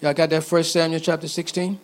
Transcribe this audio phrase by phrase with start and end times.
[0.00, 1.78] Y'all got that First Samuel chapter 16?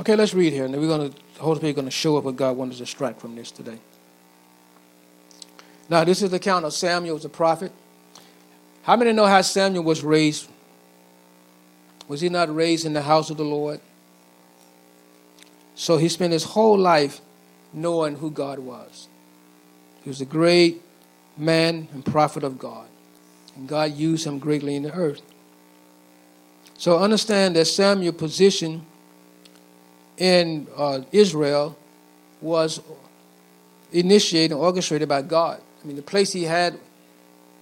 [0.00, 0.64] Okay, let's read here.
[0.64, 2.78] And then we're to, the Holy Spirit going to show up what God wants us
[2.80, 3.78] to strike from this today.
[5.88, 7.70] Now, this is the account of Samuel as a prophet.
[8.82, 10.48] How many know how Samuel was raised?
[12.08, 13.80] Was he not raised in the house of the Lord?
[15.76, 17.20] So he spent his whole life
[17.72, 19.08] knowing who God was.
[20.02, 20.82] He was a great
[21.36, 22.88] man and prophet of God.
[23.56, 25.22] And God used him greatly in the earth.
[26.84, 28.84] So understand that Samuel's position
[30.18, 31.78] in uh, Israel
[32.42, 32.78] was
[33.90, 35.62] initiated and orchestrated by God.
[35.82, 36.78] I mean, the place he had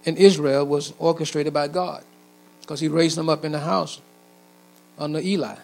[0.03, 2.03] in Israel was orchestrated by God
[2.59, 4.01] because he raised him up in the house
[4.99, 5.55] under Eli,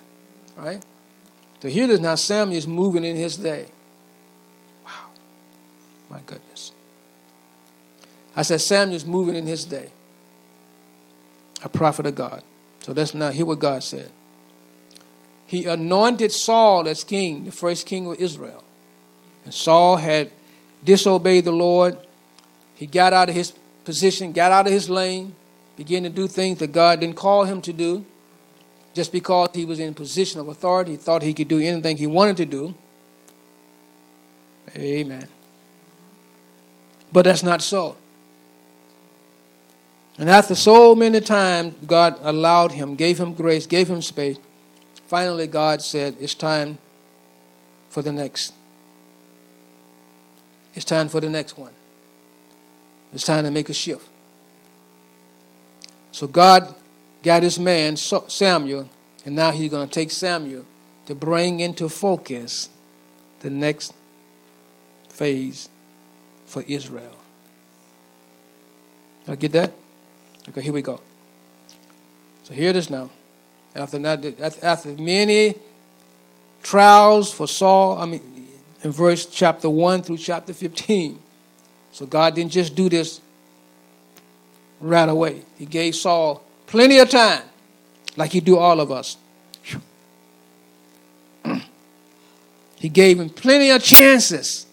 [0.56, 0.82] right?
[1.62, 3.66] So here it is now Samuel is moving in his day.
[4.86, 5.10] Wow.
[6.10, 6.72] My goodness.
[8.38, 9.90] I said Samuel's moving in his day.
[11.62, 12.42] A prophet of God.
[12.82, 14.12] So that's not hear what God said.
[15.46, 18.64] He anointed Saul as king, the first king of Israel.
[19.46, 20.32] And Saul had
[20.84, 21.98] disobeyed the Lord.
[22.76, 25.36] He got out of his position, got out of his lane,
[25.76, 28.06] began to do things that God didn't call him to do.
[28.94, 31.98] Just because he was in a position of authority, he thought he could do anything
[31.98, 32.76] he wanted to do.
[34.76, 35.28] Amen.
[37.12, 37.96] But that's not so.
[40.20, 44.38] And after so many times, God allowed him, gave him grace, gave him space.
[45.08, 46.78] Finally, God said, It's time
[47.90, 48.54] for the next.
[50.76, 51.72] It's time for the next one.
[53.14, 54.06] It's time to make a shift.
[56.12, 56.76] So God
[57.24, 58.90] got his man, Samuel,
[59.26, 60.66] and now he's going to take Samuel
[61.06, 62.70] to bring into focus
[63.40, 63.94] the next
[65.08, 65.70] phase
[66.46, 67.16] for Israel.
[69.26, 69.72] I get that?
[70.48, 71.00] Okay, here we go.
[72.44, 73.10] So here it is now.
[73.76, 75.56] After that, after many
[76.64, 78.48] trials for Saul, I mean,
[78.84, 81.20] in verse chapter 1 through chapter 15.
[81.92, 83.22] So God didn't just do this
[84.80, 85.44] right away.
[85.58, 87.44] He gave Saul plenty of time,
[88.16, 89.18] like he do all of us.
[92.78, 94.66] he gave him plenty of chances,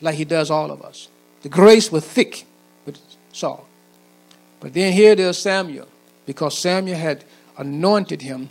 [0.00, 1.08] like he does all of us.
[1.42, 2.46] The grace was thick
[2.84, 2.98] with
[3.32, 3.66] Saul.
[4.64, 5.86] But then here there's Samuel,
[6.24, 7.22] because Samuel had
[7.58, 8.48] anointed him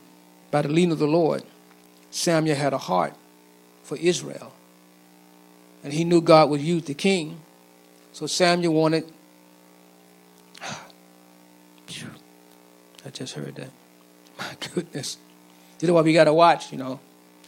[0.51, 1.41] by the leading of the Lord.
[2.11, 3.15] Samuel had a heart
[3.81, 4.53] for Israel.
[5.83, 7.39] And he knew God would use the king.
[8.11, 9.11] So Samuel wanted.
[10.61, 10.75] I
[13.11, 13.71] just heard that.
[14.37, 15.17] My goodness.
[15.81, 16.99] You know what we got to watch, you know.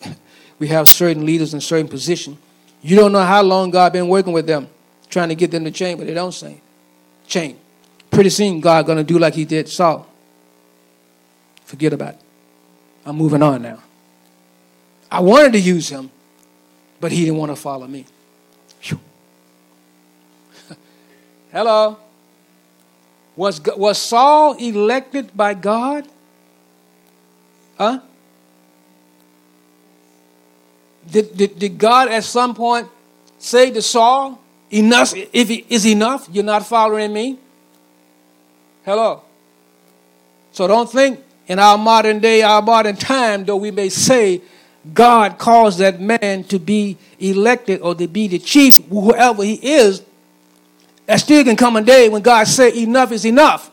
[0.58, 2.40] we have certain leaders in certain position.
[2.82, 4.70] You don't know how long God been working with them,
[5.08, 6.62] trying to get them to change, but they don't say
[7.28, 7.60] change.
[8.16, 10.08] Pretty soon, God going to do like he did Saul.
[11.66, 12.22] Forget about it.
[13.06, 13.80] I'm moving on now.
[15.12, 16.10] I wanted to use him,
[17.02, 18.06] but he didn't want to follow me.
[21.52, 21.98] Hello.
[23.36, 26.08] Was, was Saul elected by God?
[27.78, 28.00] Huh?
[31.12, 32.88] Did, did, did God at some point
[33.40, 37.40] say to Saul, enough, if he is enough, you're not following me?
[38.86, 39.24] Hello.
[40.52, 44.42] So don't think in our modern day, our modern time, though we may say
[44.94, 50.04] God caused that man to be elected or to be the chief, whoever he is,
[51.08, 53.72] that still can come a day when God say enough is enough.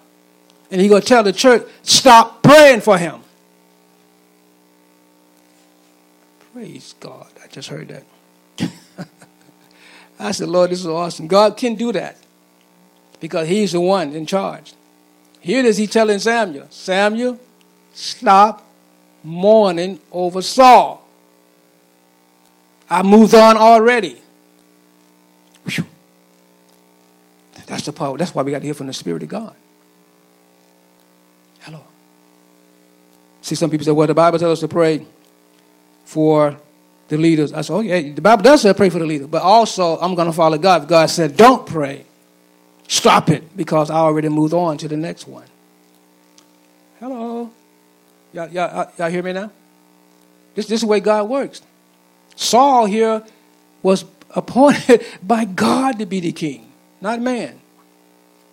[0.70, 3.20] And he to tell the church, stop praying for him.
[6.54, 7.26] Praise God.
[7.44, 8.70] I just heard that.
[10.18, 11.26] I said, Lord, this is awesome.
[11.26, 12.16] God can do that
[13.20, 14.72] because he's the one in charge.
[15.42, 17.38] Here it is, he telling Samuel, Samuel,
[17.92, 18.64] stop
[19.25, 21.04] mourning over Saul.
[22.88, 24.22] I moved on already.
[25.66, 25.84] Whew.
[27.66, 28.16] That's the power.
[28.16, 29.54] That's why we got to hear from the Spirit of God.
[31.60, 31.81] Hello.
[33.41, 35.05] See, some people say, well, the Bible tells us to pray
[36.05, 36.56] for
[37.08, 37.52] the leaders.
[37.52, 40.14] I said, oh, yeah, the Bible does say pray for the leader, but also I'm
[40.14, 40.87] going to follow God.
[40.87, 42.05] God said, don't pray.
[42.92, 45.46] Stop it because I already moved on to the next one.
[47.00, 47.50] Hello.
[48.34, 49.50] Y'all, y'all, y'all hear me now?
[50.54, 51.62] This, this is the way God works.
[52.36, 53.24] Saul here
[53.82, 54.04] was
[54.36, 57.58] appointed by God to be the king, not man.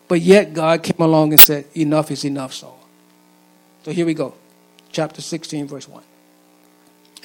[0.08, 2.80] But yet God came along and said, Enough is enough, Saul.
[3.84, 4.36] So here we go.
[4.90, 6.02] Chapter 16, verse 1.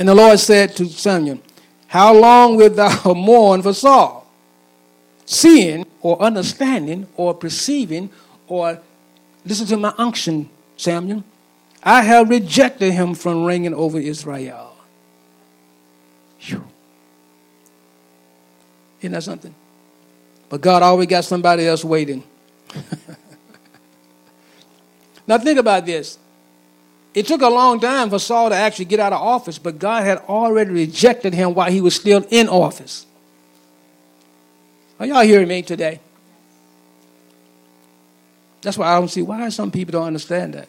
[0.01, 1.39] And the Lord said to Samuel,
[1.87, 4.25] How long wilt thou mourn for Saul?
[5.27, 8.11] seeing or understanding or perceiving
[8.47, 8.79] or
[9.45, 11.25] listen to my unction, Samuel.
[11.83, 14.77] I have rejected him from reigning over Israel.
[16.41, 16.63] Whew.
[19.01, 19.55] Isn't that something?
[20.51, 22.23] But God always got somebody else waiting.
[25.27, 26.19] now think about this.
[27.15, 30.05] It took a long time for Saul to actually get out of office, but God
[30.05, 33.07] had already rejected him while he was still in office.
[34.99, 36.01] Are y'all hearing me today?
[38.63, 40.69] That's why I don't see why some people don't understand that.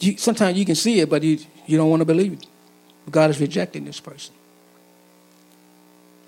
[0.00, 2.46] You, sometimes you can see it, but you, you don't want to believe it.
[3.10, 4.34] God is rejecting this person.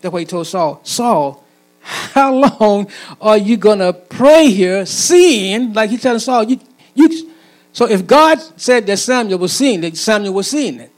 [0.00, 1.44] That's why he told Saul, Saul,
[1.80, 2.88] how long
[3.20, 6.60] are you going to pray here seeing, like he telling Saul, you,
[6.94, 7.32] you,
[7.72, 10.92] so if God said that Samuel was seeing it, Samuel was seeing it.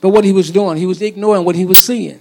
[0.00, 2.20] But what he was doing, he was ignoring what he was seeing.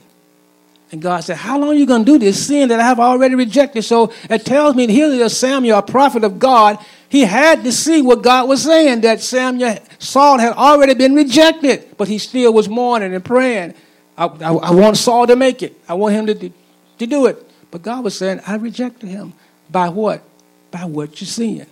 [0.91, 2.99] And God said, How long are you going to do this, seeing that I have
[2.99, 3.81] already rejected?
[3.83, 6.77] So it tells me here that Samuel, a prophet of God,
[7.09, 11.97] he had to see what God was saying, that Samuel, Saul had already been rejected,
[11.97, 13.73] but he still was mourning and praying.
[14.17, 15.75] I, I, I want Saul to make it.
[15.87, 16.51] I want him to,
[16.99, 17.45] to do it.
[17.71, 19.33] But God was saying, I rejected him.
[19.69, 20.23] By what?
[20.71, 21.65] By what you're seeing.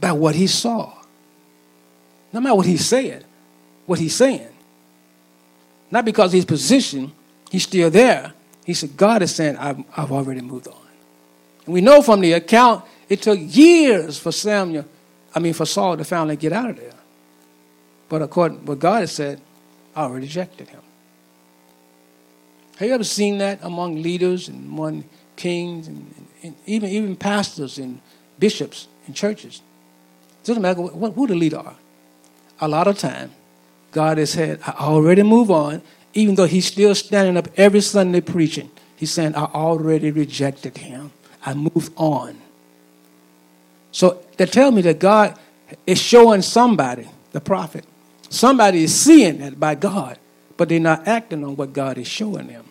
[0.00, 0.92] By what he saw.
[2.32, 3.24] No matter what he said,
[3.90, 4.46] what he's saying.
[5.90, 7.10] Not because his position,
[7.50, 8.32] he's still there.
[8.64, 10.86] He said, God is saying, I've, I've already moved on.
[11.64, 14.84] And we know from the account, it took years for Samuel,
[15.34, 16.92] I mean, for Saul to finally get out of there.
[18.08, 19.40] But according what God has said,
[19.96, 20.82] I already rejected him.
[22.76, 25.02] Have you ever seen that among leaders and among
[25.34, 26.14] kings and,
[26.44, 28.00] and even, even pastors and
[28.38, 29.62] bishops in churches?
[30.44, 31.76] It doesn't matter what, who the leader are.
[32.60, 33.32] A lot of time,
[33.92, 35.82] God has said, I already move on,
[36.14, 38.70] even though he's still standing up every Sunday preaching.
[38.96, 41.12] He's saying, I already rejected him.
[41.44, 42.38] I moved on.
[43.92, 45.38] So they tell me that God
[45.86, 47.84] is showing somebody, the prophet,
[48.28, 50.18] somebody is seeing it by God,
[50.56, 52.64] but they're not acting on what God is showing them.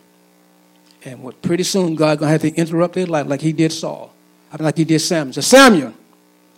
[1.04, 4.13] And what pretty soon God gonna have to interrupt their life like he did Saul.
[4.51, 5.33] I mean, like he did Samuel.
[5.33, 5.94] So Samuel,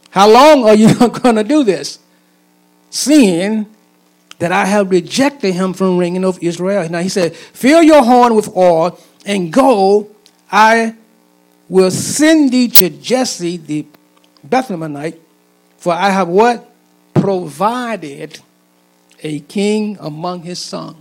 [0.10, 2.00] how long are you gonna do this?
[2.90, 3.68] Seeing
[4.42, 6.90] that I have rejected him from reigning over Israel.
[6.90, 10.10] Now he said, Fill your horn with oil and go.
[10.52, 10.96] I
[11.70, 13.86] will send thee to Jesse the
[14.46, 15.20] Bethlehemite,
[15.78, 16.68] for I have what?
[17.14, 18.40] Provided
[19.22, 20.98] a king among his sons.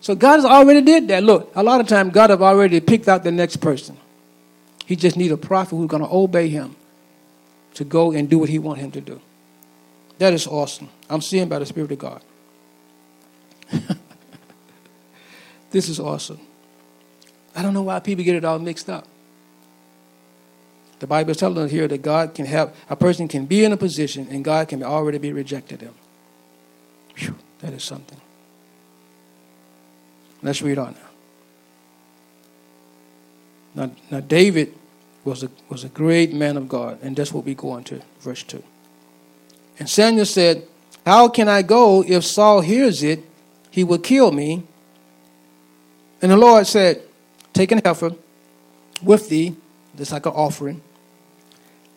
[0.00, 1.24] So God has already did that.
[1.24, 3.96] Look, a lot of times God have already picked out the next person.
[4.86, 6.76] He just need a prophet who's going to obey him
[7.74, 9.20] to go and do what he want him to do.
[10.18, 10.90] That is awesome.
[11.10, 12.22] I'm seeing by the Spirit of God.
[15.70, 16.40] this is awesome.
[17.54, 19.06] I don't know why people get it all mixed up.
[21.00, 23.72] The Bible is telling us here that God can have a person can be in
[23.72, 25.94] a position and God can already be rejected them.
[27.16, 28.20] Whew, that is something.
[30.42, 31.00] Let's read on now.
[33.74, 34.74] Now, now David
[35.24, 38.00] was a, was a great man of God, and that's what we go on to,
[38.20, 38.62] verse 2.
[39.78, 40.66] And Samuel said,
[41.06, 43.24] How can I go if Saul hears it
[43.72, 44.62] he would kill me.
[46.20, 47.02] And the Lord said,
[47.52, 48.12] Take an heifer
[49.02, 49.56] with thee,
[49.94, 50.80] that's like an offering,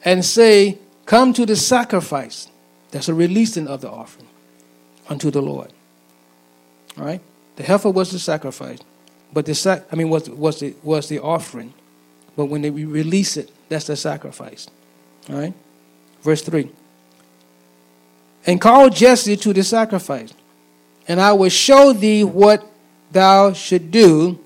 [0.03, 2.49] and say, Come to the sacrifice.
[2.89, 4.27] That's a releasing of the offering
[5.09, 5.71] unto the Lord.
[6.97, 7.21] All right?
[7.57, 8.79] The heifer was the sacrifice,
[9.33, 11.73] but the sac I mean was was the was the offering.
[12.37, 14.67] But when they release it, that's the sacrifice.
[15.29, 15.53] All right?
[16.21, 16.69] Verse 3.
[18.45, 20.33] And call Jesse to the sacrifice
[21.07, 22.65] and I will show thee what
[23.11, 24.39] thou should do,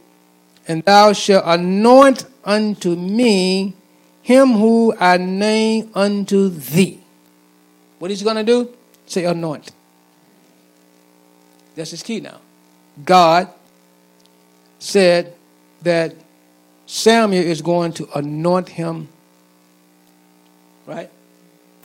[0.68, 3.74] and thou shalt anoint unto me
[4.22, 7.00] him who I name unto thee.
[7.98, 8.70] What is he going to do?
[9.06, 9.72] Say anoint.
[11.76, 12.40] That's his key now.
[13.04, 13.50] God
[14.80, 15.34] said
[15.82, 16.16] that
[16.86, 19.08] Samuel is going to anoint him,
[20.86, 21.10] right,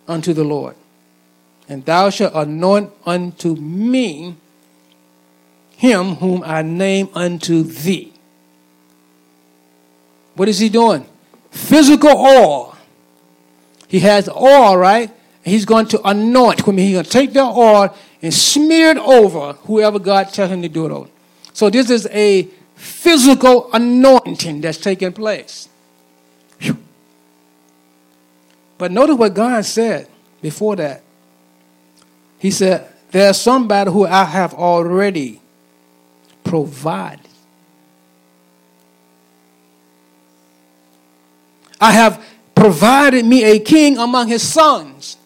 [0.09, 0.77] unto the Lord.
[1.69, 4.37] And thou shalt anoint unto me
[5.85, 8.11] him whom I name unto thee.
[10.35, 11.07] What is he doing?
[11.51, 12.77] Physical oil.
[13.87, 15.11] He has oil, right?
[15.45, 16.67] He's going to anoint.
[16.67, 20.63] When he's going to take that oil and smear it over whoever God tells him
[20.63, 21.11] to do it over.
[21.53, 25.69] So this is a physical anointing that's taking place.
[26.61, 26.79] Whew.
[28.79, 30.09] But notice what God said
[30.41, 31.03] before that.
[32.39, 35.43] He said, There's somebody who I have already
[36.55, 37.19] provide.
[41.81, 45.17] I have provided me a king among his sons.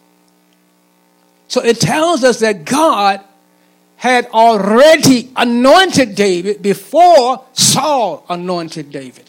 [1.47, 3.21] So it tells us that God
[3.97, 9.29] had already anointed David before Saul anointed David.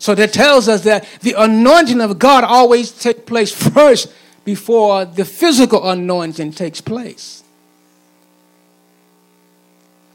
[0.00, 4.12] So that tells us that the anointing of God always takes place first
[4.44, 7.43] before the physical anointing takes place.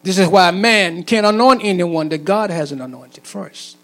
[0.10, 3.78] This is why man can't anoint anyone that God hasn't anointed first.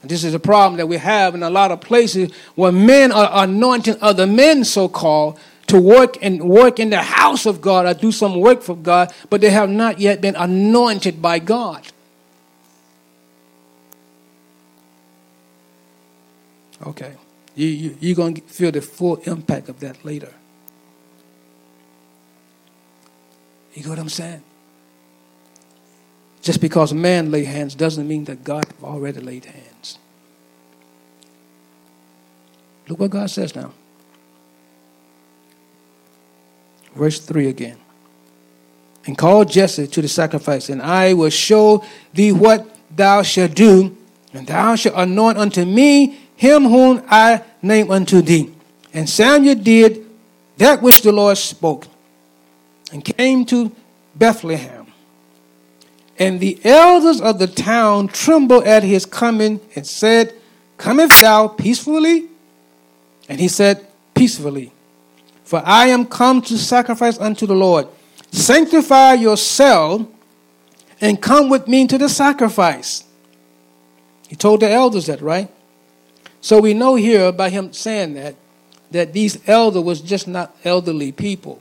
[0.00, 3.12] And this is a problem that we have in a lot of places where men
[3.12, 7.84] are anointing other men, so called, to work and work in the house of God
[7.84, 11.86] or do some work for God, but they have not yet been anointed by God.
[16.86, 17.16] Okay.
[17.54, 20.32] You, you, you're going to feel the full impact of that later.
[23.74, 24.42] You get what I'm saying?
[26.44, 29.98] Just because man lay hands doesn't mean that God already laid hands.
[32.86, 33.72] Look what God says now.
[36.94, 37.78] Verse 3 again.
[39.06, 41.82] And call Jesse to the sacrifice, and I will show
[42.12, 43.96] thee what thou shalt do,
[44.34, 48.52] and thou shalt anoint unto me him whom I name unto thee.
[48.92, 50.06] And Samuel did
[50.58, 51.86] that which the Lord spoke,
[52.92, 53.72] and came to
[54.14, 54.73] Bethlehem.
[56.18, 60.34] And the elders of the town trembled at his coming, and said,
[60.78, 62.28] Cometh thou peacefully?
[63.28, 64.72] And he said, Peacefully.
[65.44, 67.88] For I am come to sacrifice unto the Lord.
[68.30, 70.06] Sanctify yourself
[71.00, 73.04] and come with me to the sacrifice.
[74.28, 75.50] He told the elders that, right?
[76.40, 78.36] So we know here by him saying that,
[78.90, 81.60] that these elder was just not elderly people.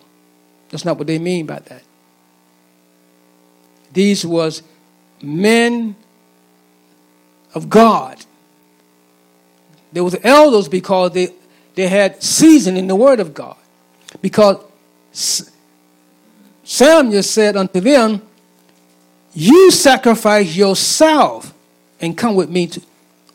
[0.69, 1.83] That's not what they mean by that.
[3.93, 4.63] These was
[5.21, 5.95] men
[7.53, 8.17] of God.
[9.93, 11.29] They was elders because they,
[11.75, 13.55] they had season in the word of God.
[14.21, 14.57] Because
[16.63, 18.21] Samuel said unto them,
[19.33, 21.53] You sacrifice yourself
[22.01, 22.81] and come with me to,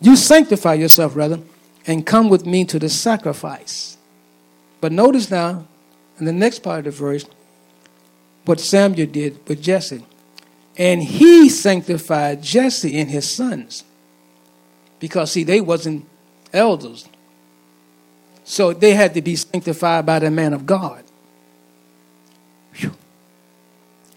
[0.00, 1.40] you sanctify yourself, rather,
[1.86, 3.96] and come with me to the sacrifice.
[4.80, 5.66] But notice now,
[6.18, 7.24] in the next part of the verse,
[8.44, 10.04] what Samuel did with Jesse.
[10.78, 13.82] And he sanctified Jesse and his sons.
[15.00, 16.06] Because, see, they wasn't
[16.52, 17.08] elders.
[18.44, 21.04] So they had to be sanctified by the man of God.
[22.75, 22.94] Whew.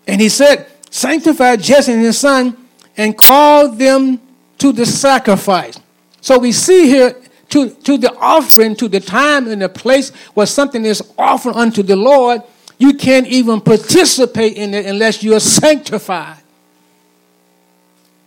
[0.08, 2.56] And he said, Sanctify Jesse and his son
[2.96, 4.22] and call them
[4.60, 5.80] to the sacrifice.
[6.22, 7.16] So we see here
[7.50, 11.82] to, to the offering, to the time and the place where something is offered unto
[11.82, 12.42] the Lord,
[12.78, 16.41] you can't even participate in it unless you are sanctified.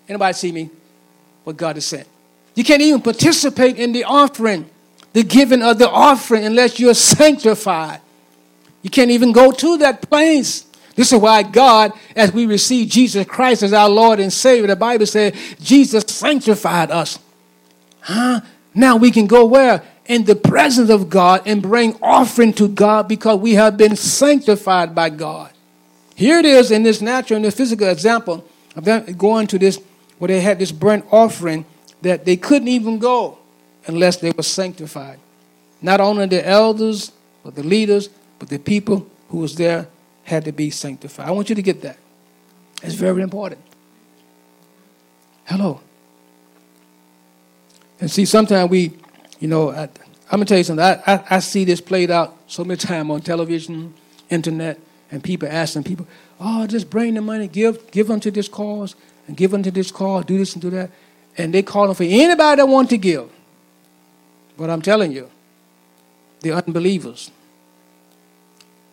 [0.09, 0.71] Anybody see me?
[1.45, 2.07] What God has said.
[2.55, 4.71] You can't even participate in the offering
[5.15, 8.01] the giving of the offering unless you're sanctified.
[8.83, 10.67] You can't even go to that place.
[10.97, 14.77] This is why God, as we receive Jesus Christ as our Lord and Savior, the
[14.77, 17.19] Bible says Jesus sanctified us.
[18.01, 18.41] Huh?
[18.75, 19.83] Now we can go where?
[20.07, 24.95] In the presence of God and bring offering to God because we have been sanctified
[24.95, 25.53] by God.
[26.17, 28.45] Here it is in this natural and the physical example
[28.75, 29.81] them going to this,
[30.19, 31.65] where they had this burnt offering
[32.03, 33.39] that they couldn't even go
[33.87, 35.19] unless they were sanctified.
[35.83, 39.89] Not only the elders, but the leaders, but the people who was there
[40.25, 41.29] had to be sanctified.
[41.29, 41.99] I want you to get that.
[42.83, 43.61] It's very important.
[45.45, 45.81] Hello.
[48.01, 48.93] And see, sometimes we,
[49.39, 49.91] you know, I, am
[50.31, 50.85] gonna tell you something.
[50.85, 53.95] I, I, I see this played out so many times on television,
[54.31, 54.79] internet,
[55.11, 56.07] and people asking people,
[56.41, 58.95] "Oh, just bring the money, give give them to this cause,
[59.27, 60.91] and give them to this cause, do this and do that,"
[61.37, 63.31] and they call them for anybody that want to give.
[64.57, 65.31] But I'm telling you,
[66.41, 67.31] the unbelievers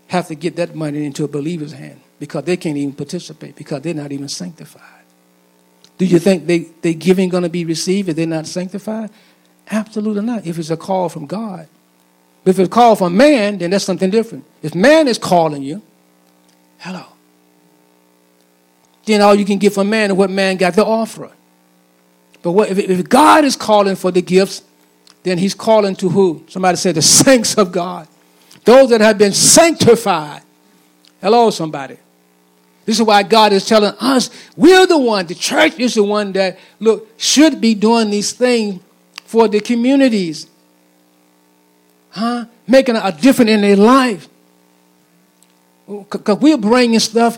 [0.08, 3.82] have to get that money into a believer's hand because they can't even participate because
[3.82, 5.04] they're not even sanctified.
[5.98, 9.12] Do you think they, they giving going to be received if they're not sanctified?
[9.70, 10.46] Absolutely not.
[10.46, 11.68] If it's a call from God.
[12.44, 14.46] But if it's a call from man, then that's something different.
[14.62, 15.82] If man is calling you,
[16.80, 17.06] hello.
[19.06, 21.32] Then all you can get from man is what man got to offer.
[22.42, 24.64] But what, if, if God is calling for the gifts,
[25.24, 26.44] then he's calling to who?
[26.48, 28.08] Somebody said the saints of God.
[28.64, 30.44] Those that have been sanctified.
[31.20, 31.98] Hello, somebody.
[32.86, 36.32] This is why God is telling us we're the one, the church is the one
[36.34, 38.82] that, look, should be doing these things
[39.26, 40.48] for the communities.
[42.10, 42.46] Huh?
[42.68, 44.28] Making a difference in their life.
[45.88, 47.38] Because we're bringing stuff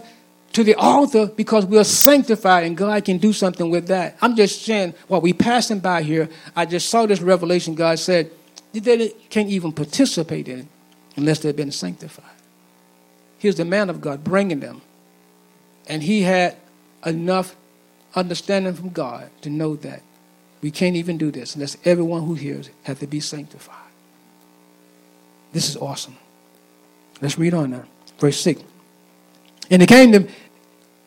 [0.53, 4.17] to the altar because we're sanctified and God can do something with that.
[4.21, 7.75] I'm just saying, while we passing by here, I just saw this revelation.
[7.75, 8.31] God said
[8.71, 10.67] they can't even participate in it
[11.15, 12.25] unless they've been sanctified.
[13.39, 14.81] Here's the man of God bringing them.
[15.87, 16.55] And he had
[17.05, 17.55] enough
[18.15, 20.01] understanding from God to know that
[20.61, 23.75] we can't even do this unless everyone who hears has to be sanctified.
[25.51, 26.15] This is awesome.
[27.21, 27.83] Let's read on now.
[28.17, 28.61] Verse 6.
[29.69, 30.27] And it came to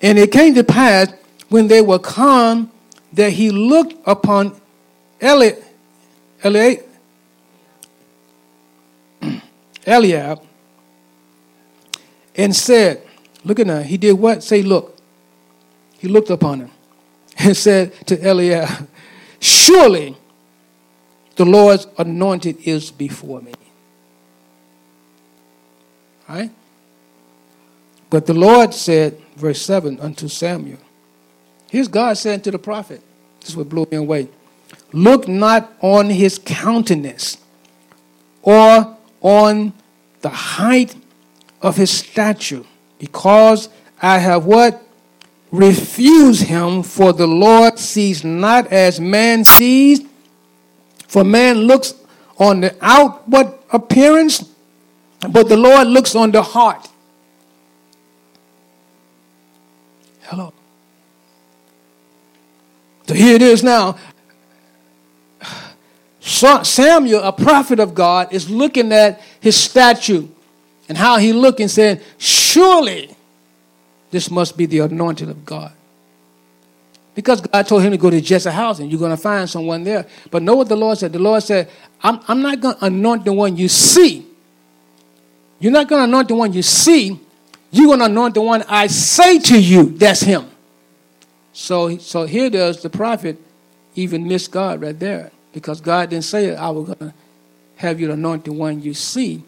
[0.06, 1.12] and it came to pass
[1.48, 2.70] when they were come
[3.12, 4.54] that he looked upon
[5.20, 5.50] Eli,
[6.44, 6.76] Eli,
[9.86, 10.40] Eliab
[12.36, 13.02] and said,
[13.44, 13.80] Look at now.
[13.80, 14.44] He did what?
[14.44, 14.96] Say, look.
[15.98, 16.70] He looked upon him
[17.36, 18.88] and said to Eliab,
[19.40, 20.16] Surely
[21.34, 23.54] the Lord's anointed is before me.
[26.28, 26.52] Right?
[28.10, 30.78] But the Lord said, verse 7, unto Samuel,
[31.70, 33.00] Here's God saying to the prophet,
[33.40, 34.28] this is what blew me away.
[34.92, 37.38] Look not on his countenance
[38.42, 39.72] or on
[40.20, 40.94] the height
[41.60, 42.62] of his stature,
[42.98, 43.68] because
[44.00, 44.82] I have what?
[45.50, 50.00] Refuse him, for the Lord sees not as man sees.
[51.08, 51.94] For man looks
[52.38, 54.48] on the outward appearance,
[55.30, 56.88] but the Lord looks on the heart.
[60.26, 60.52] Hello.
[63.06, 63.96] So here it is now.
[66.20, 70.26] Samuel, a prophet of God, is looking at his statue
[70.88, 73.14] and how he looked and said, Surely
[74.10, 75.72] this must be the anointed of God.
[77.14, 79.84] Because God told him to go to Jesse's house and you're going to find someone
[79.84, 80.06] there.
[80.30, 81.12] But know what the Lord said?
[81.12, 81.70] The Lord said,
[82.02, 84.26] I'm, I'm not going to anoint the one you see.
[85.60, 87.18] You're not going to anoint the one you see.
[87.70, 89.84] You're going to anoint the one I say to you.
[89.90, 90.48] That's him.
[91.52, 93.38] So, so here does the prophet
[93.94, 95.30] even miss God right there.
[95.52, 97.14] Because God didn't say, I was going to
[97.76, 99.42] have you anoint the one you see.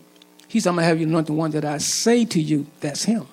[0.49, 2.67] He said, I'm going to have you anoint the one that I say to you.
[2.81, 3.27] That's him.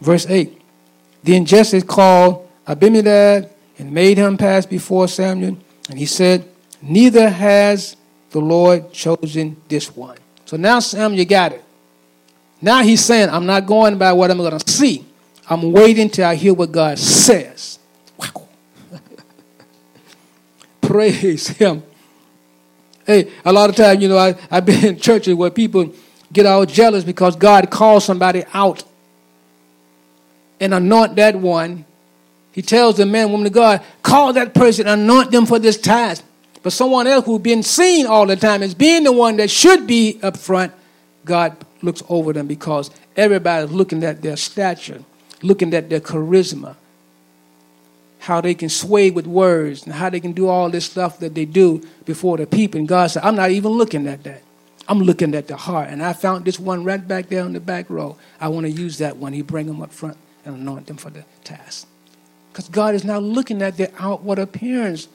[0.00, 0.60] Verse 8.
[1.22, 5.58] Then Jesse called Abinadab and made him pass before Samuel.
[5.88, 6.48] And he said,
[6.80, 7.96] Neither has
[8.30, 10.16] the Lord chosen this one.
[10.46, 11.64] So now Samuel got it.
[12.62, 15.04] Now he's saying, I'm not going by what I'm going to see.
[15.48, 17.78] I'm waiting till I hear what God says.
[18.16, 18.48] Wow.
[20.80, 21.82] Praise Him.
[23.06, 25.92] Hey, a lot of times, you know, I, I've been in churches where people
[26.32, 28.84] get all jealous because God calls somebody out
[30.60, 31.86] and anoint that one.
[32.52, 36.24] He tells the man, woman of God, call that person, anoint them for this task.
[36.62, 39.86] But someone else who's been seen all the time is being the one that should
[39.86, 40.72] be up front,
[41.24, 45.02] God looks over them because everybody's looking at their stature,
[45.42, 46.76] looking at their charisma,
[48.20, 51.34] how they can sway with words, and how they can do all this stuff that
[51.34, 52.78] they do before the people.
[52.78, 54.42] And God said, I'm not even looking at that.
[54.88, 55.88] I'm looking at the heart.
[55.88, 58.16] And I found this one right back there in the back row.
[58.40, 59.32] I want to use that one.
[59.32, 61.86] He bring them up front and anoint them for the task.
[62.52, 65.08] Because God is now looking at their outward appearance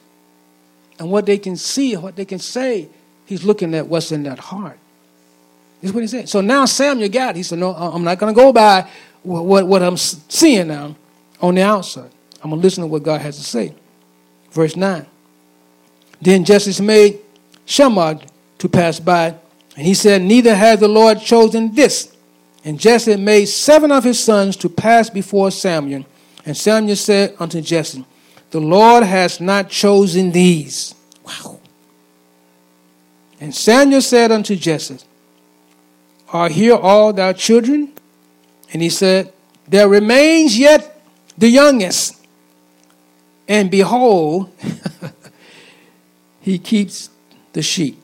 [0.98, 2.88] and what they can see, what they can say.
[3.26, 4.78] He's looking at what's in that heart.
[5.82, 6.28] That's what he said.
[6.28, 7.36] So now Samuel got it.
[7.36, 8.88] He said, No, I'm not going to go by
[9.22, 10.96] what, what, what I'm seeing now
[11.40, 12.10] on the outside.
[12.42, 13.74] I'm going to listen to what God has to say.
[14.50, 15.04] Verse 9.
[16.20, 17.18] Then Jesse made
[17.66, 18.20] Shammah
[18.58, 19.34] to pass by,
[19.76, 22.14] and he said, Neither has the Lord chosen this.
[22.64, 26.04] And Jesse made seven of his sons to pass before Samuel.
[26.44, 28.04] And Samuel said unto Jesse,
[28.50, 30.94] The Lord has not chosen these.
[31.24, 31.60] Wow.
[33.40, 34.98] And Samuel said unto Jesse,
[36.36, 37.94] Are here all thy children?
[38.70, 39.32] And he said,
[39.66, 41.00] There remains yet
[41.38, 42.14] the youngest.
[43.48, 44.52] And behold,
[46.42, 47.08] he keeps
[47.54, 47.98] the sheep.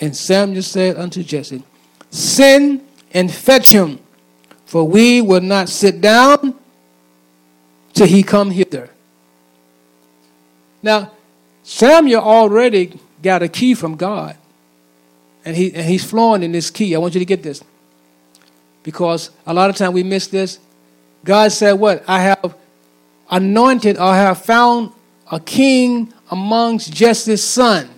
[0.00, 1.62] And Samuel said unto Jesse,
[2.08, 2.80] Send
[3.12, 3.98] and fetch him,
[4.64, 6.54] for we will not sit down
[7.92, 8.88] till he come hither.
[10.82, 11.12] Now,
[11.62, 14.38] Samuel already got a key from God,
[15.44, 16.94] and, he, and he's flowing in this key.
[16.94, 17.62] I want you to get this.
[18.82, 20.58] Because a lot of time we miss this.
[21.24, 22.02] God said, What?
[22.08, 22.56] I have
[23.30, 24.92] anointed or have found
[25.30, 27.88] a king amongst Jesse's son.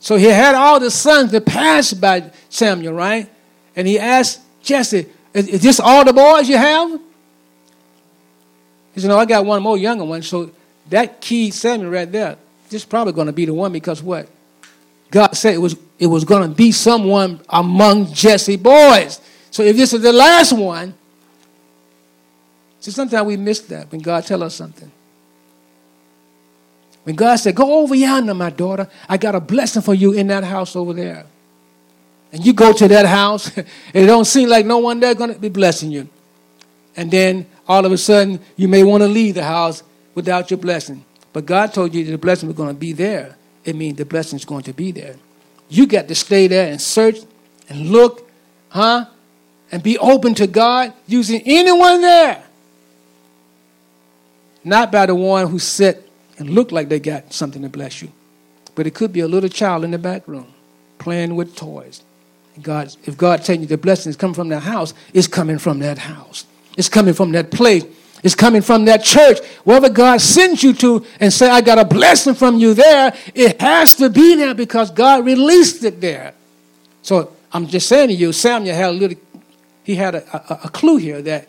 [0.00, 3.30] So he had all the sons that passed by Samuel, right?
[3.76, 7.00] And he asked Jesse, is, is this all the boys you have?
[8.94, 10.22] He said, No, I got one more younger one.
[10.22, 10.50] So
[10.90, 12.36] that key Samuel right there,
[12.68, 14.28] this is probably going to be the one because what?
[15.12, 19.20] God said it was it was going to be someone among Jesse boys.
[19.52, 20.94] So if this is the last one,
[22.80, 24.90] see, sometimes we miss that when God tell us something.
[27.04, 30.28] When God said, Go over yonder, my daughter, I got a blessing for you in
[30.28, 31.26] that house over there.
[32.32, 35.34] And you go to that house, and it don't seem like no one there going
[35.34, 36.08] to be blessing you.
[36.96, 39.82] And then all of a sudden, you may want to leave the house
[40.14, 41.04] without your blessing.
[41.32, 43.36] But God told you the blessing was going to be there.
[43.64, 45.16] It means the blessing is going to be there.
[45.68, 47.18] You got to stay there and search
[47.68, 48.28] and look,
[48.68, 49.06] huh?
[49.70, 52.44] And be open to God using anyone there.
[54.64, 58.12] Not by the one who sit and look like they got something to bless you.
[58.74, 60.52] But it could be a little child in the back room
[60.98, 62.02] playing with toys.
[62.60, 65.78] God, if God telling you the blessing is coming from that house, it's coming from
[65.80, 66.44] that house.
[66.76, 67.84] It's coming from that place.
[68.22, 69.40] It's coming from that church.
[69.64, 73.60] Wherever God sends you to and say, I got a blessing from you there, it
[73.60, 76.34] has to be there because God released it there.
[77.02, 79.18] So I'm just saying to you, Samuel had a little,
[79.82, 81.48] he had a, a, a clue here that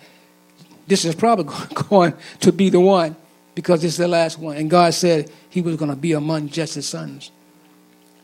[0.88, 1.53] this is probably
[1.89, 3.15] going to be the one
[3.53, 4.57] because it's the last one.
[4.57, 7.31] And God said he was going to be among Jesse's sons.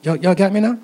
[0.01, 0.79] Y'all, y'all got me now?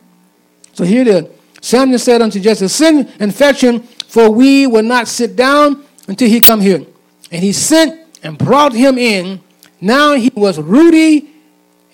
[0.74, 1.26] So here it is.
[1.62, 6.30] Samuel said unto Jesse, Send and fetch him, for we will not sit down until
[6.30, 6.86] he come here.
[7.32, 9.42] And he sent and brought him in.
[9.82, 11.30] Now he was ruddy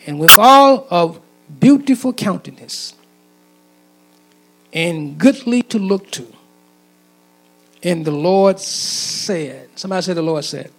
[0.06, 1.20] and withal of
[1.60, 2.96] beautiful countenance
[4.74, 6.28] and goodly to look to.
[7.84, 10.72] And the Lord said, somebody said the Lord said.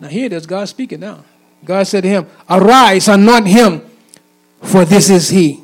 [0.00, 1.24] Now here it is, God speaking now.
[1.64, 3.82] God said to him, Arise, anoint him,
[4.62, 5.63] for this is he.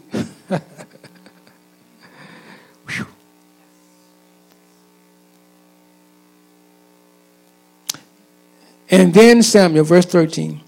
[8.91, 10.61] And then Samuel, verse 13,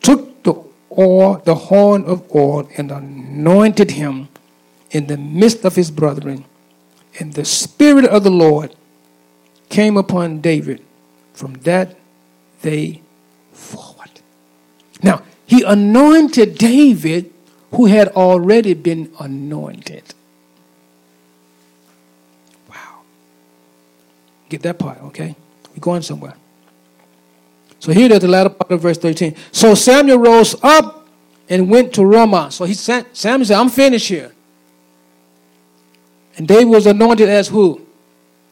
[0.00, 0.54] took the
[0.96, 4.28] oil, the horn of oil, and anointed him
[4.92, 6.44] in the midst of his brethren.
[7.18, 8.74] And the Spirit of the Lord
[9.68, 10.82] came upon David
[11.32, 11.96] from that
[12.62, 13.02] day
[13.52, 14.10] forward.
[15.02, 17.32] Now, he anointed David,
[17.72, 20.14] who had already been anointed.
[22.70, 23.00] Wow.
[24.48, 25.34] Get that part, okay?
[25.72, 26.34] We're going somewhere.
[27.86, 29.36] So here there's the latter part of verse 13.
[29.52, 31.06] So Samuel rose up
[31.48, 32.50] and went to Ramah.
[32.50, 34.32] So he sent, Samuel said, I'm finished here.
[36.36, 37.86] And David was anointed as who?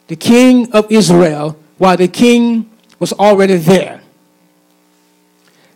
[0.07, 4.01] The king of Israel, while the king was already there.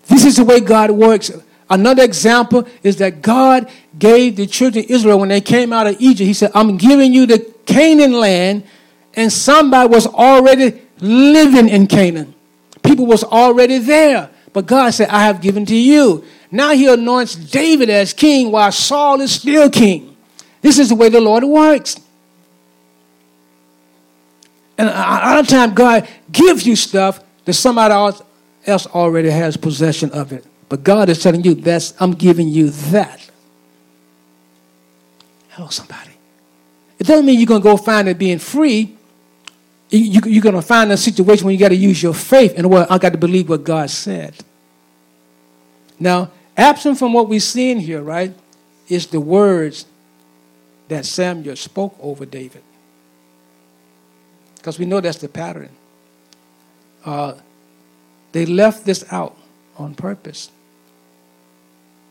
[0.07, 1.29] This is the way God works.
[1.69, 3.69] Another example is that God
[3.99, 7.13] gave the children of Israel when they came out of Egypt, He said, I'm giving
[7.13, 8.63] you the Canaan land,
[9.15, 12.35] and somebody was already living in Canaan.
[12.83, 14.29] People was already there.
[14.53, 16.23] But God said, I have given to you.
[16.51, 20.17] Now he anoints David as king while Saul is still king.
[20.61, 21.97] This is the way the Lord works.
[24.77, 27.93] And a lot of time, God gives you stuff that somebody
[28.65, 30.45] else already has possession of it.
[30.69, 33.29] But God is telling you, that's, I'm giving you that.
[35.49, 36.11] Hello, somebody.
[36.97, 38.95] It doesn't mean you're going to go find it being free.
[39.89, 42.69] You, are going to find a situation where you got to use your faith and
[42.69, 44.35] what I got to believe what God said.
[45.99, 48.33] Now, absent from what we see in here, right,
[48.87, 49.85] is the words
[50.89, 52.63] that Samuel spoke over David.
[54.57, 55.69] Because we know that's the pattern.
[57.03, 57.33] Uh,
[58.31, 59.37] they left this out
[59.77, 60.51] on purpose.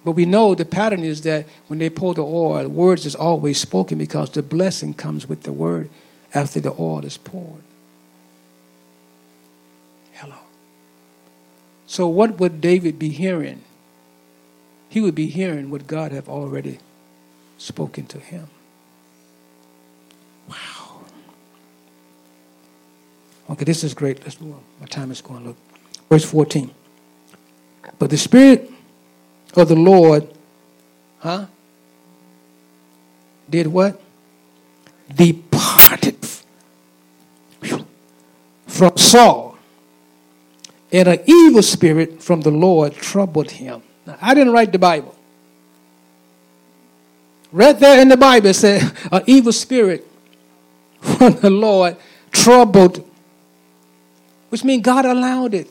[0.05, 3.61] But we know the pattern is that when they pour the oil, words is always
[3.61, 5.91] spoken because the blessing comes with the word
[6.35, 7.63] after the oil is poured.
[10.15, 10.37] Hello.
[11.89, 13.65] So what would David be hearing?
[14.91, 16.79] He would be hearing what God have already
[17.57, 18.49] spoken to him.
[20.49, 21.01] Wow.
[23.51, 24.23] Okay, this is great.
[24.23, 24.61] Let's move on.
[24.81, 25.47] My time is going.
[25.47, 25.57] Look.
[26.11, 26.71] Verse 14.
[27.99, 28.71] But the Spirit
[29.57, 30.29] of the Lord,
[31.21, 31.47] huh?
[33.49, 33.99] Did what?
[35.15, 36.19] Departed
[38.67, 39.48] from Saul.
[40.91, 43.83] And an evil spirit from the Lord troubled him.
[44.07, 45.15] Now, I didn't write the Bible.
[47.53, 50.07] Right there in the Bible, it said, an evil spirit
[51.01, 51.97] from the Lord
[52.31, 53.07] troubled,
[54.49, 55.69] which means God allowed it.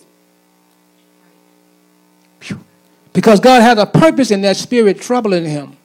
[3.13, 5.75] Because God had a purpose in that spirit troubling him.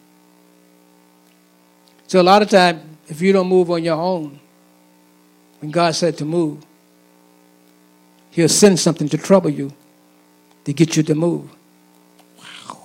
[2.07, 4.38] So a lot of times, if you don't move on your own,
[5.61, 6.62] when God said to move,
[8.33, 9.73] He'll send something to trouble you
[10.64, 11.49] to get you to move.
[12.38, 12.79] Wow.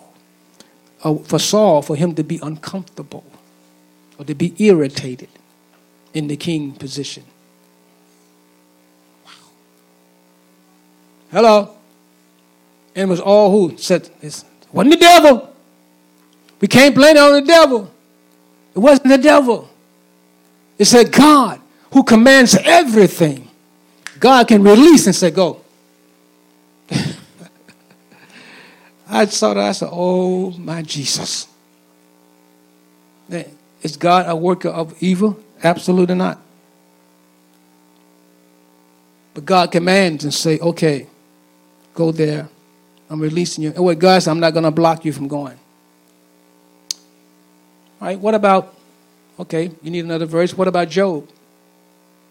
[1.03, 3.23] Uh, for Saul, for him to be uncomfortable
[4.19, 5.29] or to be irritated.
[6.13, 7.23] in the king position.
[9.25, 9.31] Wow.
[11.31, 11.75] Hello.
[12.95, 15.53] And it was all who said this wasn't the devil.
[16.59, 17.91] We can't blame it on the devil.
[18.75, 19.69] It wasn't the devil.
[20.79, 21.61] It said God
[21.93, 23.46] who commands everything.
[24.19, 25.61] God can release and say, Go.
[29.09, 29.69] I saw that.
[29.69, 31.47] I said, Oh, my Jesus.
[33.29, 35.39] Is God a worker of evil?
[35.63, 36.39] Absolutely not.
[39.33, 41.07] But God commands and say, Okay,
[41.93, 42.49] go there.
[43.09, 43.69] I'm releasing you.
[43.71, 45.57] And what God says, I'm not going to block you from going.
[48.01, 48.75] All right, what about,
[49.39, 50.55] okay, you need another verse.
[50.55, 51.27] What about Job?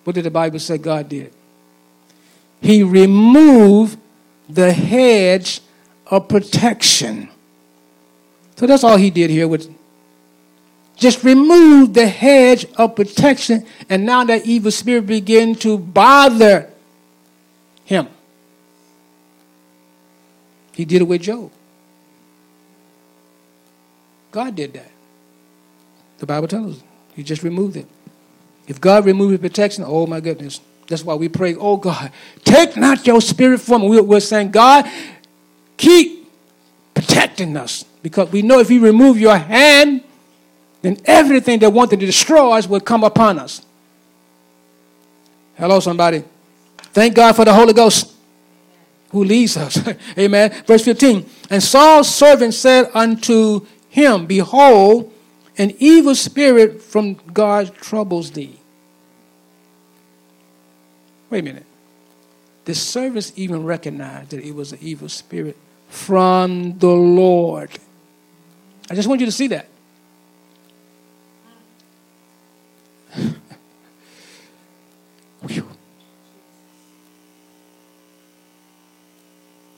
[0.04, 1.32] What did the Bible say God did?
[2.60, 3.98] He removed
[4.48, 5.60] the hedge
[6.06, 7.28] of protection.
[8.56, 9.74] So that's all he did here with
[10.96, 16.70] just remove the hedge of protection, and now that evil spirit began to bother
[17.84, 18.08] him.
[20.72, 21.50] He did it with Job.
[24.30, 24.90] God did that.
[26.18, 26.82] The Bible tells us.
[27.14, 27.86] He just removed it.
[28.66, 30.60] If God removed his protection, oh my goodness.
[30.88, 32.12] That's why we pray, oh God,
[32.44, 34.00] take not your spirit from me.
[34.00, 34.88] We're saying, God,
[35.76, 36.30] keep
[36.94, 37.84] protecting us.
[38.02, 40.02] Because we know if you remove your hand,
[40.82, 43.62] then everything that wanted to destroy us will come upon us.
[45.56, 46.22] Hello, somebody.
[46.92, 48.12] Thank God for the Holy Ghost
[49.10, 49.78] who leads us.
[50.18, 50.62] Amen.
[50.66, 51.28] Verse 15.
[51.50, 55.12] And Saul's servant said unto him, Behold,
[55.58, 58.60] an evil spirit from God troubles thee.
[61.30, 61.66] Wait a minute.
[62.64, 65.56] The servants even recognized that it was an evil spirit
[65.88, 67.70] from the Lord.
[68.90, 69.68] I just want you to see that.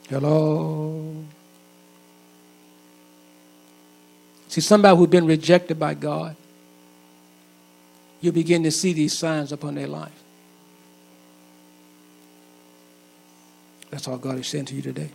[0.09, 1.25] Hello.
[4.49, 6.35] See, somebody who's been rejected by God,
[8.23, 10.25] you begin to see these signs upon their life.
[13.91, 15.11] That's all God is saying to you today.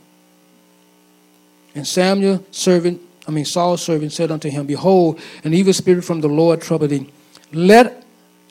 [1.76, 6.22] And Samuel, servant, I mean Saul's servant, said unto him, Behold, an evil spirit from
[6.22, 7.10] the Lord troubled thee.
[7.52, 8.04] Let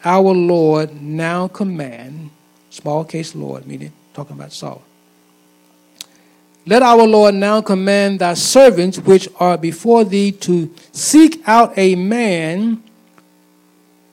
[0.05, 2.31] our Lord now command,
[2.71, 4.83] small case Lord, meaning talking about Saul.
[6.65, 11.97] Let our Lord now command thy servants which are before thee to seek out a
[11.97, 12.83] man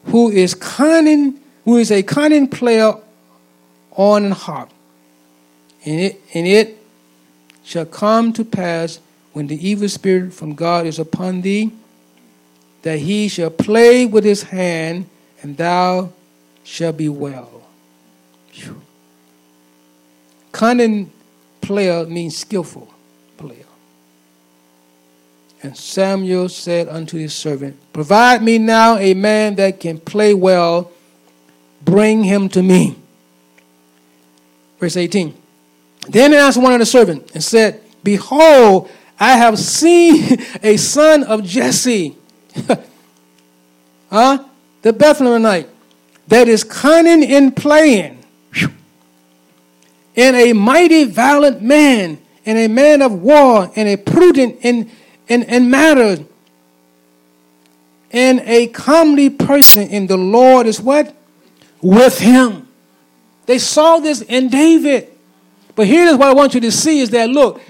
[0.05, 2.95] who is cunning, who is a cunning player
[3.91, 4.71] on an harp.
[5.85, 6.77] And it, and it
[7.63, 8.99] shall come to pass
[9.33, 11.71] when the evil spirit from God is upon thee,
[12.81, 15.09] that he shall play with his hand,
[15.41, 16.11] and thou
[16.63, 17.63] shalt be well.
[18.53, 18.81] Whew.
[20.51, 21.11] Cunning
[21.61, 22.91] player means skillful
[23.37, 23.65] player.
[25.61, 30.91] And Samuel said unto his servant, Provide me now a man that can play well,
[31.83, 32.97] bring him to me.
[34.79, 35.35] Verse 18.
[36.07, 41.43] Then answered one of the servants and said, Behold, I have seen a son of
[41.43, 42.15] Jesse,
[44.09, 44.45] huh?
[44.81, 45.67] The Bethlehemite,
[46.27, 48.19] that is cunning in playing
[50.19, 54.91] and a mighty valiant man, and a man of war, and a prudent in,
[55.29, 56.19] in, in matters,
[58.11, 61.15] and a comely person in the Lord is what?
[61.81, 62.67] With him.
[63.45, 65.09] They saw this in David.
[65.79, 67.61] But here's what I want you to see is that look,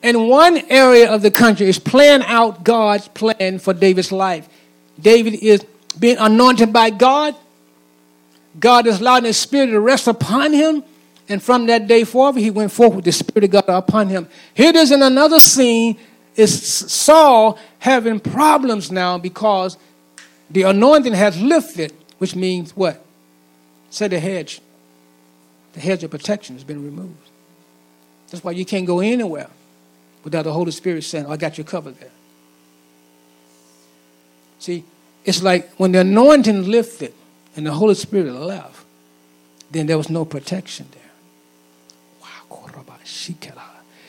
[0.00, 4.48] in one area of the country is playing out God's plan for David's life.
[5.00, 5.66] David is
[5.98, 7.34] being anointed by God.
[8.60, 10.84] God is allowing his spirit to rest upon him.
[11.28, 14.28] And from that day forward, he went forth with the Spirit of God upon him.
[14.54, 15.98] Here it is in another scene
[16.36, 19.76] is Saul having problems now because
[20.50, 23.04] the anointing has lifted, which means what?
[23.90, 24.60] Say the hedge.
[25.72, 27.25] The hedge of protection has been removed.
[28.30, 29.48] That's why you can't go anywhere
[30.24, 32.10] without the Holy Spirit saying, oh, I got you covered there.
[34.58, 34.84] See,
[35.24, 37.14] it's like when the anointing lifted
[37.54, 38.84] and the Holy Spirit left,
[39.70, 41.02] then there was no protection there.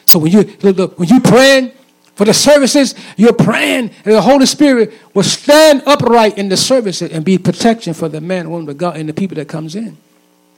[0.07, 1.73] So when you when you praying
[2.15, 7.11] for the services, you're praying, and the Holy Spirit will stand upright in the services
[7.11, 9.97] and be protection for the man, woman of God, and the people that comes in.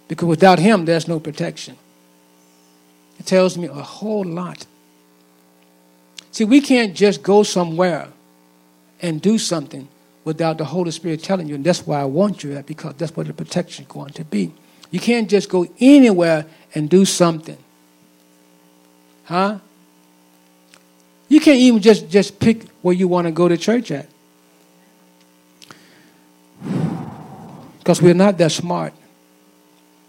[0.08, 1.78] Because without Him, there's no protection.
[3.20, 4.66] It tells me a whole lot.
[6.32, 8.08] See, we can't just go somewhere
[9.02, 9.88] and do something
[10.24, 11.56] without the Holy Spirit telling you.
[11.56, 14.24] And that's why I want you at, because that's what the protection is going to
[14.24, 14.54] be.
[14.92, 17.58] You can't just go anywhere and do something.
[19.26, 19.60] Huh?
[21.28, 24.08] You can't even just, just pick where you want to go to church at.
[27.80, 28.94] Because we're not that smart.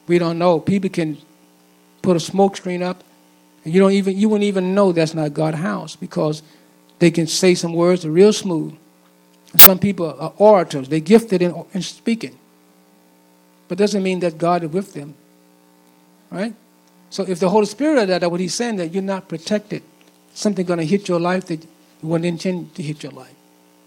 [0.06, 0.60] We don't know.
[0.60, 1.16] People can
[2.02, 3.04] put a smoke screen up,
[3.64, 6.42] and you don't even you wouldn't even know that's not God's house because
[6.98, 8.74] they can say some words that real smooth.
[9.52, 12.38] And some people are orators; they're gifted in, in speaking,
[13.68, 15.14] but doesn't mean that God is with them,
[16.30, 16.54] right?
[17.10, 19.82] So if the Holy Spirit is that, what He's saying that you're not protected,
[20.32, 23.34] something going to hit your life that you weren't intended to hit your life.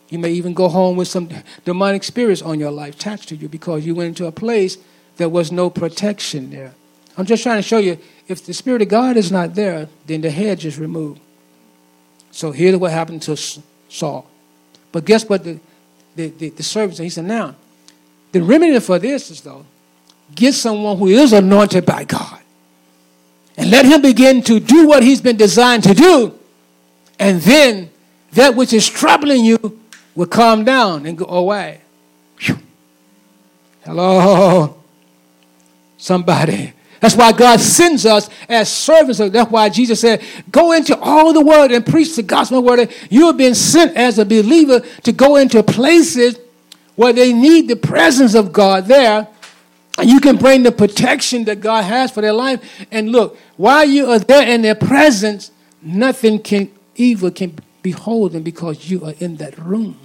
[0.09, 1.29] You may even go home with some
[1.65, 4.77] demonic spirits on your life attached to you because you went into a place
[5.17, 6.73] there was no protection there.
[7.17, 7.97] I'm just trying to show you
[8.27, 11.19] if the Spirit of God is not there, then the hedge is removed.
[12.31, 13.37] So here's what happened to
[13.89, 14.27] Saul.
[14.91, 15.59] But guess what the,
[16.15, 16.91] the, the, the said?
[16.97, 17.55] He said, now,
[18.31, 19.65] the remedy for this is, though,
[20.33, 22.39] get someone who is anointed by God
[23.57, 26.37] and let him begin to do what he's been designed to do.
[27.19, 27.91] And then
[28.31, 29.79] that which is troubling you
[30.15, 31.81] will calm down and go away.
[32.39, 32.57] Whew.
[33.83, 34.77] Hello,
[35.97, 36.73] somebody.
[37.03, 39.17] That's why God sends us as servants.
[39.17, 42.93] That's why Jesus said, Go into all the world and preach the gospel word.
[43.09, 46.39] You have been sent as a believer to go into places
[46.95, 49.27] where they need the presence of God there.
[49.97, 52.85] And you can bring the protection that God has for their life.
[52.89, 58.43] And look, while you are there in their presence, nothing can evil can behold them
[58.43, 59.99] because you are in that room.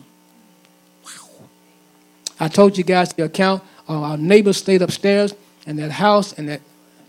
[2.41, 3.63] I told you guys the account.
[3.89, 5.33] Uh, our neighbor stayed upstairs
[5.65, 6.61] in that house in that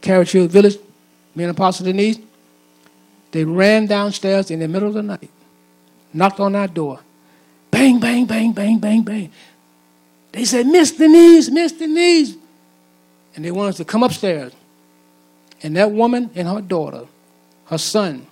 [0.02, 0.78] Carriage Hill Village,
[1.36, 2.20] me and Apostle Denise.
[3.32, 5.30] They ran downstairs in the middle of the night,
[6.14, 7.00] knocked on our door.
[7.70, 9.32] Bang, bang, bang, bang, bang, bang.
[10.32, 12.36] They said, Miss Denise, Miss Denise.
[13.36, 14.54] And they wanted us to come upstairs.
[15.62, 17.06] And that woman and her daughter,
[17.66, 18.26] her son,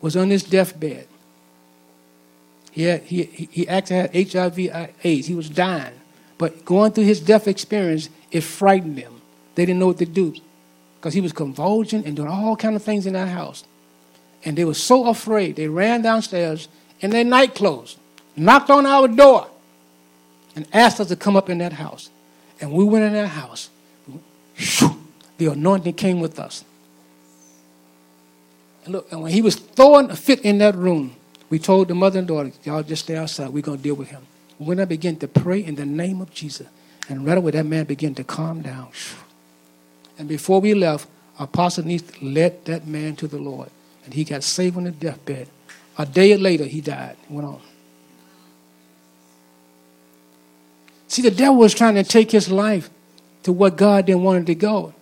[0.00, 1.06] was on his deathbed.
[2.72, 4.58] He, had, he, he actually had HIV
[5.04, 5.26] AIDS.
[5.26, 5.94] He was dying.
[6.38, 9.13] But going through his death experience, it frightened them.
[9.54, 10.34] They didn't know what to do
[10.96, 13.64] because he was convulsing and doing all kind of things in that house.
[14.44, 16.68] And they were so afraid, they ran downstairs
[17.00, 17.96] in their night clothes,
[18.36, 19.48] knocked on our door,
[20.56, 22.10] and asked us to come up in that house.
[22.60, 23.70] And we went in that house.
[25.36, 26.64] The anointing came with us.
[28.84, 31.16] And look, and when he was throwing a fit in that room,
[31.50, 33.48] we told the mother and daughter, y'all just stay outside.
[33.48, 34.22] We're going to deal with him.
[34.58, 36.68] When I began to pray in the name of Jesus,
[37.08, 38.88] and right away that man began to calm down.
[40.18, 43.70] And before we left, Apostle Denise led that man to the Lord.
[44.04, 45.48] And he got saved on the deathbed.
[45.98, 47.16] A day later, he died.
[47.28, 47.60] Went on.
[51.08, 52.90] See, the devil was trying to take his life
[53.44, 54.94] to what God didn't want it to go.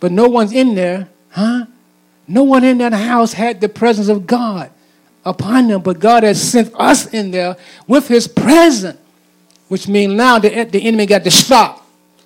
[0.00, 1.66] But no one's in there, huh?
[2.26, 4.70] No one in that house had the presence of God
[5.24, 8.98] upon them, but God has sent us in there with his presence,
[9.68, 11.77] which means now the, the enemy got to stop.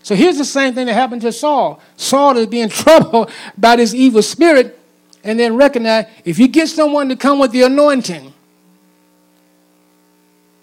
[0.03, 1.81] So here's the same thing that happened to Saul.
[1.97, 4.79] Saul is being troubled by this evil spirit,
[5.25, 8.33] and then recognize if you get someone to come with the anointing.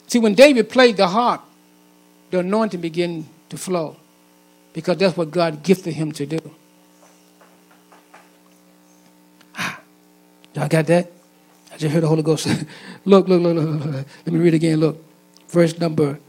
[0.08, 1.44] See, when David played the harp,
[2.32, 3.96] the anointing began to flow
[4.74, 6.40] because that's what God gifted him to do.
[9.56, 9.80] Ah,
[10.54, 11.12] y'all got that?
[11.72, 12.48] I just heard the Holy Ghost.
[13.06, 14.06] look, look, look, look, look.
[14.26, 14.80] Let me read again.
[14.80, 15.04] Look.
[15.48, 16.20] Verse number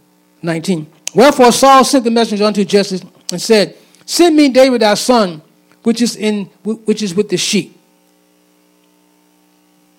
[0.42, 0.86] 19.
[1.14, 5.42] Wherefore Saul sent the messenger unto Jesse and said, Send me David our son,
[5.82, 7.76] which is in which is with the sheep.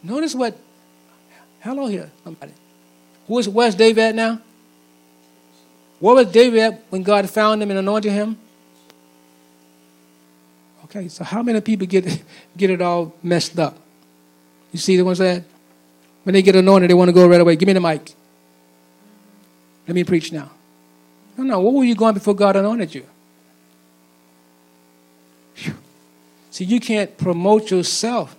[0.04, 0.58] Notice what
[1.60, 2.54] hello here, somebody.
[3.28, 4.42] Who is where's David at now?
[6.00, 8.38] Where was David at when God found him and anointed him?
[10.86, 12.24] Okay, so how many people get
[12.58, 13.78] get it all messed up?
[14.72, 15.44] You see the ones that
[16.24, 17.56] when they get anointed, they want to go right away.
[17.56, 18.14] Give me the mic.
[19.88, 20.52] Let me preach now.
[21.38, 21.60] No, no.
[21.60, 23.06] What were you going before God anointed you?
[25.56, 25.76] Whew.
[26.52, 28.36] See, you can't promote yourself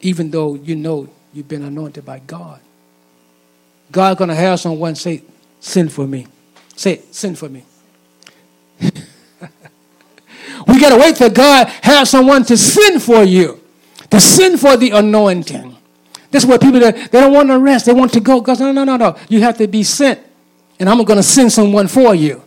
[0.00, 2.60] even though you know you've been anointed by God.
[3.92, 5.22] God's going to have someone say,
[5.60, 6.26] Sin for me.
[6.74, 7.64] Say, Sin for me.
[8.80, 8.90] we
[10.80, 13.60] got to wait for God have someone to sin for you,
[14.10, 15.76] to sin for the anointing.
[16.30, 18.40] This is what people they don't want to rest, they want to go.
[18.40, 19.16] God, no, no, no, no.
[19.28, 20.20] You have to be sent
[20.80, 22.42] and I'm going to send someone for you.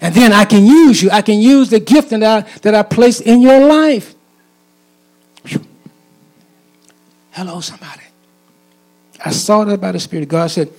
[0.00, 1.10] And then I can use you.
[1.10, 4.14] I can use the gift that I, that I placed in your life.
[7.30, 8.02] Hello, somebody.
[9.24, 10.28] I saw that by the Spirit.
[10.28, 10.72] God said,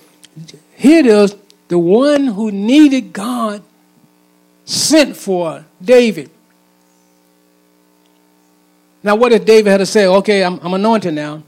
[0.75, 1.35] here it is,
[1.67, 3.63] the one who needed God
[4.65, 6.31] sent for David.
[9.03, 11.43] Now, what if David had to say, okay, I'm, I'm anointed now.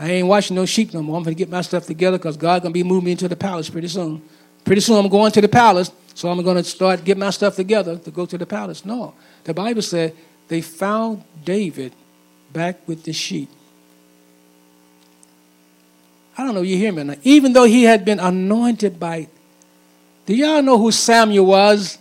[0.00, 1.18] I ain't watching no sheep no more.
[1.18, 3.28] I'm going to get my stuff together because God's going to be moving me into
[3.28, 4.22] the palace pretty soon.
[4.64, 7.54] Pretty soon I'm going to the palace, so I'm going to start getting my stuff
[7.54, 8.86] together to go to the palace.
[8.86, 9.12] No.
[9.44, 10.16] The Bible said
[10.48, 11.92] they found David
[12.50, 13.50] back with the sheep.
[16.38, 17.16] I don't know, if you hear me now.
[17.22, 19.28] Even though he had been anointed by,
[20.24, 21.98] do y'all know who Samuel was?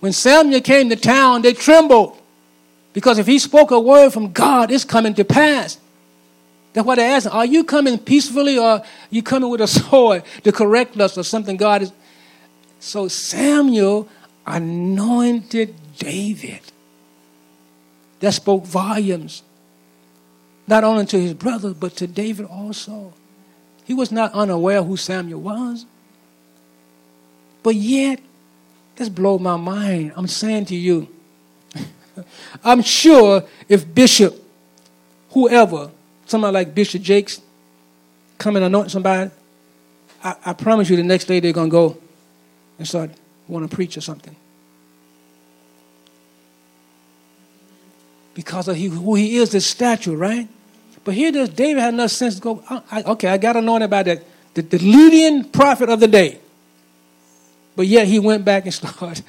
[0.00, 2.18] When Samuel came to town, they trembled.
[2.92, 5.78] Because if he spoke a word from God, it's coming to pass.
[6.76, 10.52] That's why they him, Are you coming peacefully or you coming with a sword to
[10.52, 11.92] correct us or something God is?
[12.80, 14.06] So Samuel
[14.46, 16.60] anointed David.
[18.20, 19.42] That spoke volumes
[20.66, 23.14] not only to his brothers, but to David also.
[23.84, 25.86] He was not unaware who Samuel was.
[27.62, 28.20] But yet,
[28.96, 30.12] this blows my mind.
[30.14, 31.08] I'm saying to you,
[32.64, 34.44] I'm sure if Bishop,
[35.30, 35.90] whoever,
[36.26, 37.40] somebody like Bishop Jakes,
[38.38, 39.30] come and anoint somebody,
[40.22, 41.98] I, I promise you the next day they're going to go
[42.78, 43.10] and start
[43.48, 44.34] want to preach or something.
[48.34, 50.48] Because of who he is, this statue, right?
[51.04, 54.02] But here does David had enough sense to go, I, okay, I got anointed by
[54.02, 54.22] the,
[54.54, 56.40] the, the leading prophet of the day.
[57.76, 59.24] But yet he went back and started.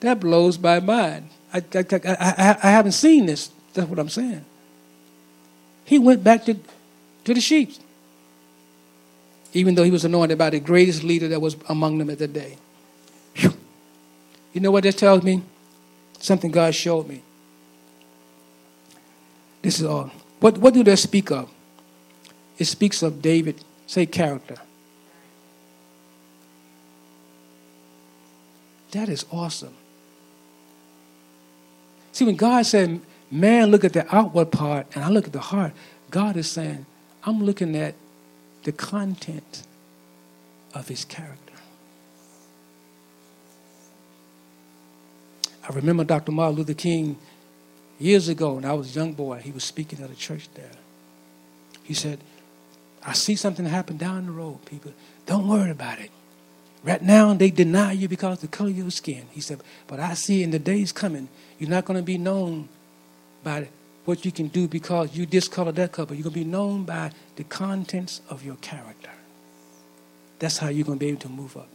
[0.00, 1.28] That blows my mind.
[1.52, 3.50] I, I, I, I, haven't seen this.
[3.74, 4.44] That's what I'm saying.
[5.92, 6.56] He went back to,
[7.24, 7.74] to the sheep,
[9.52, 12.26] even though he was anointed by the greatest leader that was among them at the
[12.26, 12.56] day.
[13.34, 13.52] Whew.
[14.54, 15.42] You know what this tells me?
[16.18, 17.20] Something God showed me.
[19.60, 20.10] This is all.
[20.40, 21.50] What, what do they speak of?
[22.56, 24.56] It speaks of David, say character.
[28.92, 29.74] That is awesome.
[32.12, 33.02] See, when God said,
[33.32, 35.72] man, look at the outward part and I look at the heart,
[36.10, 36.86] God is saying,
[37.24, 37.94] I'm looking at
[38.62, 39.64] the content
[40.74, 41.38] of his character.
[45.68, 46.32] I remember Dr.
[46.32, 47.16] Martin Luther King
[48.02, 50.72] Years ago, when I was a young boy, he was speaking at a church there.
[51.84, 52.18] He said,
[53.06, 54.92] I see something happen down the road, people.
[55.24, 56.10] Don't worry about it.
[56.82, 59.26] Right now, they deny you because of the color of your skin.
[59.30, 61.28] He said, but I see in the days coming,
[61.60, 62.68] you're not going to be known
[63.42, 63.68] by
[64.04, 66.14] what you can do because you discolor that color.
[66.14, 69.10] You're going to be known by the contents of your character.
[70.38, 71.68] That's how you're going to be able to move up.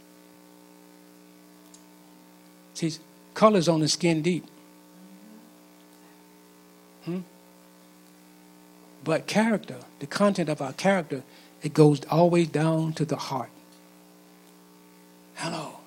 [2.74, 2.92] See,
[3.34, 4.44] color's on the skin deep.
[7.04, 7.20] Hmm?
[9.04, 11.22] But character, the content of our character,
[11.62, 13.50] it goes always down to the heart.
[15.34, 15.78] Hello.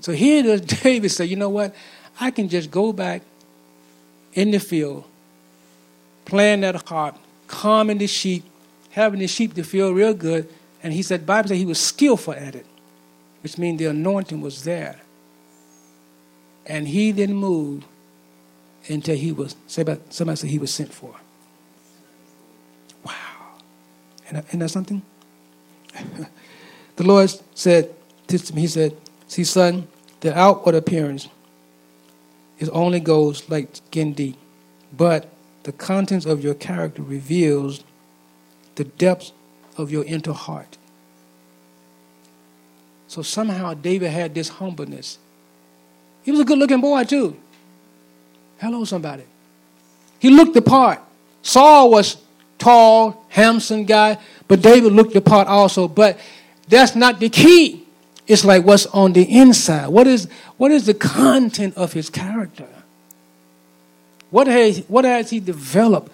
[0.00, 1.74] So here does David say, you know what?
[2.20, 3.22] I can just go back
[4.34, 5.04] in the field,
[6.24, 7.16] playing that harp,
[7.46, 8.44] calming the sheep,
[8.90, 10.48] having the sheep to feel real good.
[10.82, 12.66] And he said, Bible said he was skillful at it,
[13.42, 15.00] which means the anointing was there.
[16.66, 17.84] And he didn't move
[18.88, 21.14] until he was, somebody said he was sent for.
[23.04, 23.12] Wow.
[24.28, 25.02] Isn't that something?
[26.96, 27.94] the Lord said
[28.28, 29.86] to me, He said, See, son,
[30.20, 31.28] the outward appearance
[32.58, 34.36] is only goes like skin deep,
[34.96, 35.28] but
[35.64, 37.82] the contents of your character reveals
[38.74, 39.32] the depths
[39.76, 40.76] of your inner heart.
[43.08, 45.18] So somehow David had this humbleness.
[46.22, 47.36] He was a good looking boy, too.
[48.58, 49.24] Hello, somebody.
[50.18, 51.00] He looked the part.
[51.42, 52.16] Saul was
[52.58, 55.86] tall, handsome guy, but David looked the part also.
[55.86, 56.18] But
[56.68, 57.83] that's not the key.
[58.26, 59.88] It's like what's on the inside.
[59.88, 62.68] What is, what is the content of his character?
[64.30, 66.10] What has, what has he developed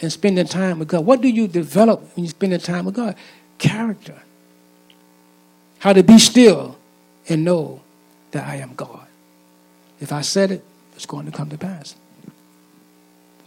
[0.00, 1.06] in spending time with God?
[1.06, 3.16] What do you develop when you spend time with God?
[3.58, 4.20] Character.
[5.78, 6.76] How to be still
[7.28, 7.80] and know
[8.32, 9.06] that I am God.
[10.00, 10.64] If I said it,
[10.96, 11.94] it's going to come to pass.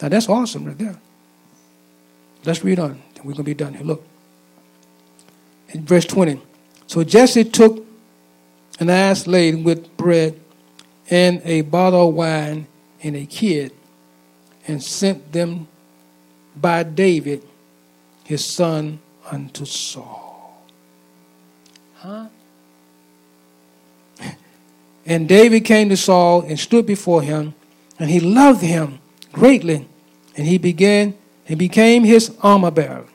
[0.02, 0.98] Now that's awesome right there.
[2.46, 3.02] Let's read on.
[3.18, 3.84] We're going to be done here.
[3.84, 4.04] Look.
[5.70, 6.42] In verse 20.
[6.86, 7.87] So Jesse took
[8.80, 10.40] an ass laden with bread
[11.10, 12.68] and a bottle of wine
[13.02, 13.72] and a kid
[14.68, 15.68] and sent them
[16.56, 17.44] by David,
[18.24, 19.00] his son,
[19.30, 20.62] unto Saul.
[21.96, 22.28] Huh?
[25.06, 27.54] And David came to Saul and stood before him,
[27.98, 29.00] and he loved him
[29.32, 29.88] greatly,
[30.36, 31.18] and he began,
[31.48, 33.06] and became his armor bearer.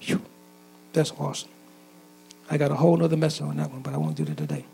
[0.00, 0.20] Whew,
[0.92, 1.48] that's awesome.
[2.50, 4.64] I got a whole other message on that one, but I won't do that today.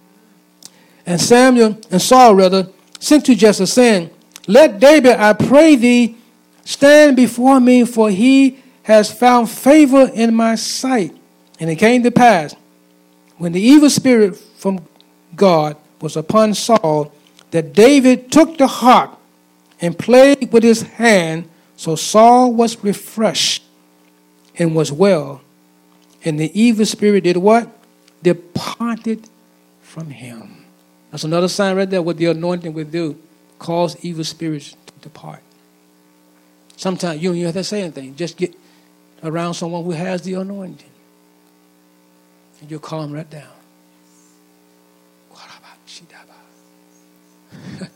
[1.08, 2.68] And Samuel and Saul rather
[3.00, 4.10] sent to Jesse, saying,
[4.46, 6.18] Let David, I pray thee,
[6.66, 11.16] stand before me, for he has found favor in my sight.
[11.58, 12.54] And it came to pass,
[13.38, 14.86] when the evil spirit from
[15.34, 17.10] God was upon Saul,
[17.52, 19.18] that David took the harp
[19.80, 21.48] and played with his hand.
[21.78, 23.64] So Saul was refreshed
[24.58, 25.40] and was well.
[26.22, 27.66] And the evil spirit did what?
[28.22, 29.26] Departed
[29.80, 30.57] from him.
[31.10, 33.18] That's another sign right there what the anointing would do.
[33.58, 35.42] Cause evil spirits to depart.
[36.76, 38.14] Sometimes you don't even have to say anything.
[38.14, 38.54] Just get
[39.24, 40.90] around someone who has the anointing.
[42.60, 43.48] And you'll calm right down.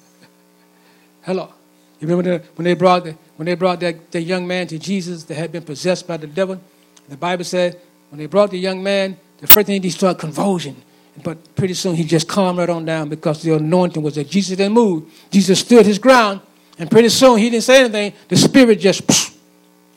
[1.23, 1.53] Hello.
[2.01, 4.79] You remember the, when they brought the, when they brought that, that young man to
[4.79, 6.61] Jesus that had been possessed by the devil?
[7.09, 10.77] The Bible said when they brought the young man, the first thing he started convulsion.
[11.23, 14.57] But pretty soon he just calmed right on down because the anointing was that Jesus
[14.57, 15.05] didn't move.
[15.31, 16.41] Jesus stood his ground,
[16.79, 18.15] and pretty soon he didn't say anything.
[18.29, 19.37] The spirit just,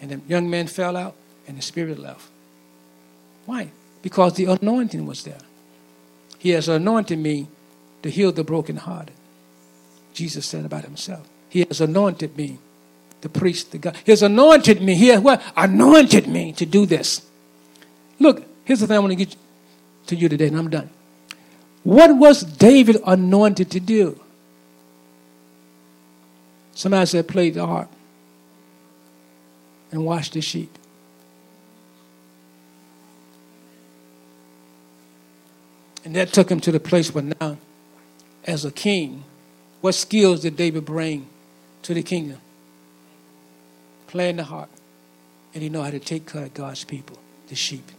[0.02, 1.16] and the young man fell out,
[1.48, 2.28] and the spirit left.
[3.46, 3.70] Why?
[4.02, 5.40] Because the anointing was there.
[6.38, 7.48] He has anointed me
[8.04, 9.16] to heal the brokenhearted.
[10.14, 11.28] Jesus said about himself.
[11.50, 12.60] He has anointed me,
[13.22, 13.96] the priest, the God.
[14.06, 14.96] He has anointed me.
[14.96, 15.42] He has what?
[15.56, 17.26] Anointed me to do this.
[18.20, 19.36] Look, here's the thing I want to get
[20.08, 20.90] to you today, and I'm done.
[21.86, 24.20] What was David anointed to do?
[26.74, 27.90] Somebody said, play the harp
[29.92, 30.76] and wash the sheep.
[36.04, 37.58] And that took him to the place where now,
[38.46, 39.24] as a king,
[39.82, 41.28] what skills did David bring
[41.84, 42.40] to the kingdom?
[44.08, 44.70] Playing the harp.
[45.54, 47.92] And he know how to take care of God's people, the sheep.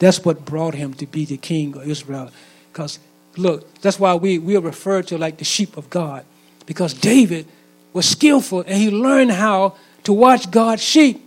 [0.00, 2.32] That's what brought him to be the king of Israel.
[2.72, 2.98] Because,
[3.36, 6.24] look, that's why we, we are referred to like the sheep of God.
[6.66, 7.46] Because David
[7.92, 11.22] was skillful and he learned how to watch God's sheep.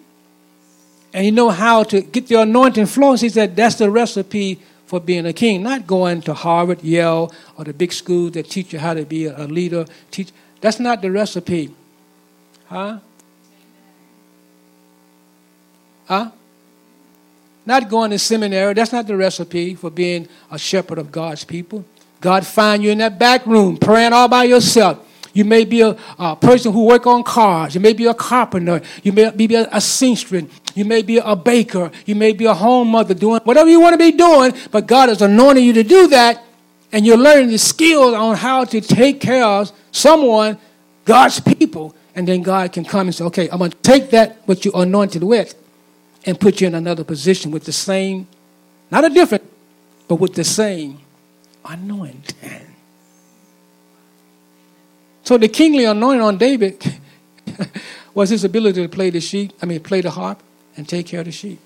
[1.14, 3.18] And he know how to get the anointing flowing.
[3.20, 5.64] He said that's the recipe for being a king.
[5.64, 9.26] Not going to Harvard, Yale, or the big schools that teach you how to be
[9.26, 9.86] a leader.
[10.12, 11.74] Teach that's not the recipe.
[12.66, 13.00] Huh?
[16.06, 16.32] Huh?
[17.66, 18.74] Not going to seminary.
[18.74, 21.86] That's not the recipe for being a shepherd of God's people.
[22.22, 24.99] God find you in that back room praying all by yourself.
[25.34, 27.76] You may be a, a person who work on cars.
[27.76, 28.82] You may be a carpenter.
[29.03, 30.45] You may be a, a seamstress.
[30.76, 31.91] You may be a baker.
[32.05, 34.53] You may be a home mother doing whatever you want to be doing.
[34.72, 36.41] But God has anointed you to do that.
[36.93, 40.57] And you're learning the skills on how to take care of someone,
[41.03, 41.93] God's people.
[42.16, 44.72] And then God can come and say, okay, I'm going to take that, what you
[44.72, 45.53] anointed with,
[46.26, 48.28] and put you in another position with the same,
[48.91, 49.43] not a different,
[50.07, 50.99] but with the same
[51.63, 52.61] anointing.
[55.23, 56.84] So the kingly anointing on David
[58.13, 60.41] was his ability to play the sheep, I mean, play the harp
[60.78, 61.59] and take care of the sheep.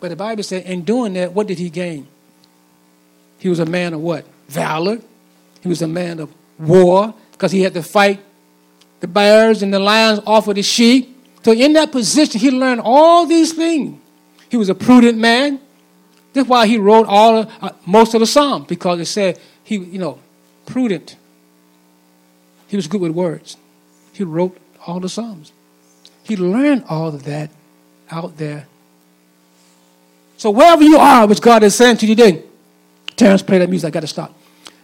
[0.00, 2.06] But the Bible said, in doing that, what did he gain?
[3.38, 4.26] He was a man of what?
[4.48, 4.98] Valor.
[5.62, 8.20] He was a man of war because he had to fight
[9.00, 11.13] the bears and the lions off of the sheep.
[11.44, 14.00] So in that position, he learned all these things.
[14.48, 15.60] He was a prudent man.
[16.32, 19.98] That's why he wrote all uh, most of the Psalms because it said he, you
[19.98, 20.18] know,
[20.66, 21.16] prudent.
[22.66, 23.56] He was good with words.
[24.12, 25.52] He wrote all the Psalms.
[26.22, 27.50] He learned all of that
[28.10, 28.66] out there.
[30.38, 32.42] So wherever you are, which God is saying to you today,
[33.16, 33.88] Terrence, play that music.
[33.88, 34.34] I got to stop.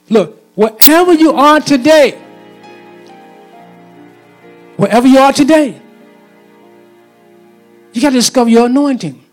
[0.08, 2.12] Look, wherever you are today,
[4.76, 5.80] wherever you are today,
[7.93, 9.24] you got to discover your anointing.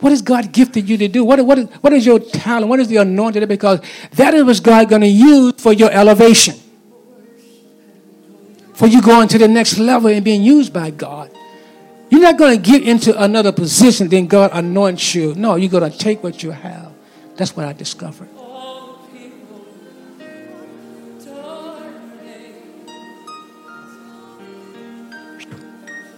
[0.00, 1.24] What has God gifted you to do?
[1.24, 2.68] What, what, what is your talent?
[2.68, 3.46] What is the anointing?
[3.46, 3.80] Because
[4.12, 6.56] that is what God going to use for your elevation.
[8.74, 11.30] For you going to the next level and being used by God.
[12.10, 15.34] You're not going to get into another position, then God anoints you.
[15.34, 16.92] No, you're going to take what you have.
[17.36, 18.28] That's what I discovered.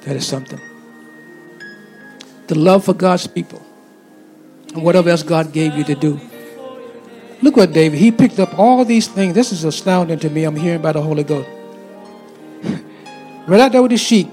[0.03, 0.61] That is something
[2.47, 3.63] the love for God's people,
[4.75, 6.21] and whatever else God gave you to do.
[7.43, 9.35] Look what David, he picked up all these things.
[9.35, 10.45] This is astounding to me.
[10.45, 11.49] I'm hearing by the Holy Ghost.
[13.47, 14.31] right out there with the sheep.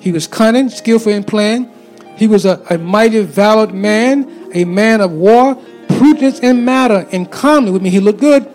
[0.00, 1.72] He was cunning, skillful in plan.
[2.16, 5.54] He was a, a mighty, valid man, a man of war,
[5.88, 7.90] prudence in matter, and calmly with me.
[7.90, 8.46] He looked good.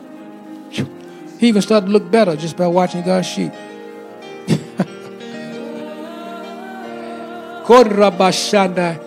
[0.72, 3.52] He even started to look better just by watching God's sheep.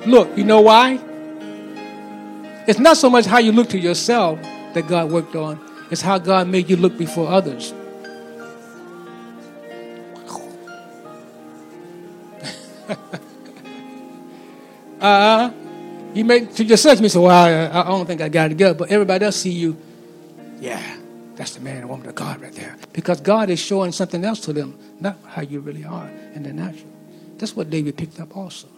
[0.07, 1.00] Look, you know why?
[2.66, 4.40] It's not so much how you look to yourself
[4.74, 7.72] that God worked on, it's how God made you look before others.
[15.00, 15.50] uh,
[16.14, 18.74] you make to yourself, you say, well, I, I don't think I got it together,
[18.74, 19.76] but everybody else see you,
[20.61, 20.96] yeah,
[21.36, 22.76] that's the man and woman of God right there.
[22.92, 26.52] Because God is showing something else to them, not how you really are in the
[26.52, 26.93] natural.
[27.39, 28.68] That's what David picked up also.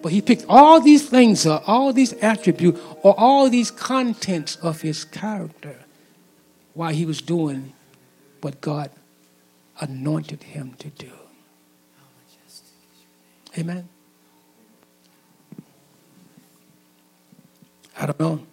[0.00, 4.80] But he picked all these things up, all these attributes, or all these contents of
[4.80, 5.76] his character
[6.74, 7.72] while he was doing
[8.40, 8.90] what God
[9.80, 11.10] anointed him to do.
[13.56, 13.88] Amen.
[17.98, 18.46] I don't know.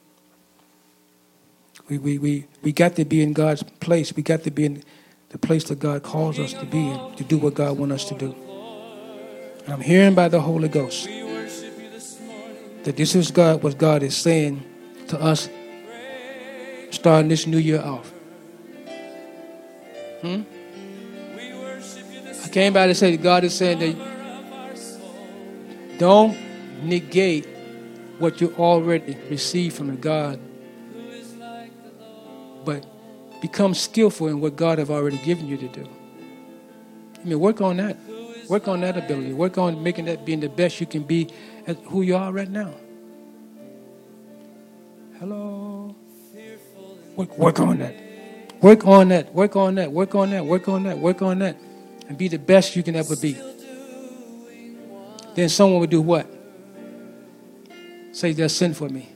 [1.87, 4.15] We, we, we, we got to be in God's place.
[4.15, 4.83] We got to be in
[5.29, 8.05] the place that God calls us to be in, to do what God wants us
[8.09, 8.35] to do.
[9.67, 11.09] I'm hearing by the Holy Ghost
[12.83, 14.63] that this is God, what God is saying
[15.07, 15.49] to us
[16.91, 18.11] starting this new year off.
[20.21, 20.43] Hmm?
[22.43, 23.95] I came by to say that God is saying that
[25.97, 26.37] don't
[26.83, 27.47] negate
[28.19, 30.39] what you already received from God,
[32.63, 32.85] but
[33.41, 35.89] become skillful in what God have already given you to do.
[37.19, 37.97] I mean, work on that.
[38.49, 39.33] Work on that ability.
[39.33, 41.29] Work on making that being the best you can be
[41.65, 42.73] at who you are right now.
[45.19, 45.95] Hello.
[47.15, 47.95] Work, work on that.
[48.61, 49.33] Work on that.
[49.33, 49.91] Work on that.
[49.91, 50.45] Work on that.
[50.45, 50.97] Work on that.
[50.99, 51.57] Work on that.
[52.07, 53.37] And be the best you can ever be.
[55.33, 56.27] Then someone will do what?
[58.11, 59.09] Say, just send for me.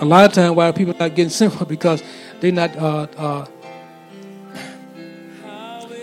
[0.00, 2.02] A lot of times, why people not getting for because
[2.40, 2.74] they're not.
[2.76, 3.46] Uh, uh,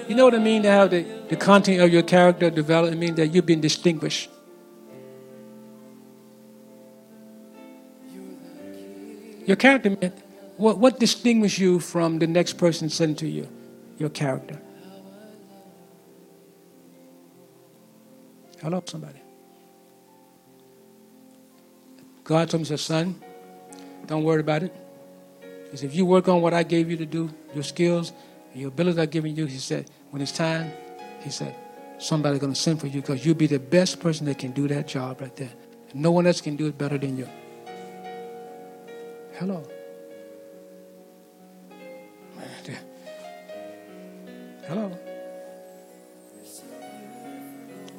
[0.10, 0.64] you know what I mean?
[0.64, 4.30] To have the, the content of your character developed, it means that you've been distinguished.
[9.45, 9.89] Your character,
[10.57, 13.47] what, what distinguishes you from the next person sent to you?
[13.97, 14.60] Your character.
[18.62, 19.20] Hello, somebody.
[22.24, 23.22] God told me, said, son,
[24.05, 24.76] don't worry about it.
[25.74, 28.12] Said, if you work on what I gave you to do, your skills,
[28.53, 30.72] your abilities I've given you, he said, when it's time,
[31.22, 31.55] he said,
[31.97, 34.68] somebody's going to send for you because you'll be the best person that can do
[34.68, 35.51] that job right there.
[35.93, 37.28] No one else can do it better than you.
[39.34, 39.64] Hello.
[44.68, 44.91] Hello.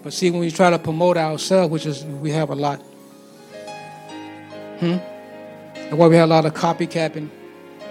[0.04, 2.78] But see, when we try to promote ourselves, which is we have a lot,
[4.78, 4.96] hmm?
[5.74, 7.28] And why we have a lot of copycatting,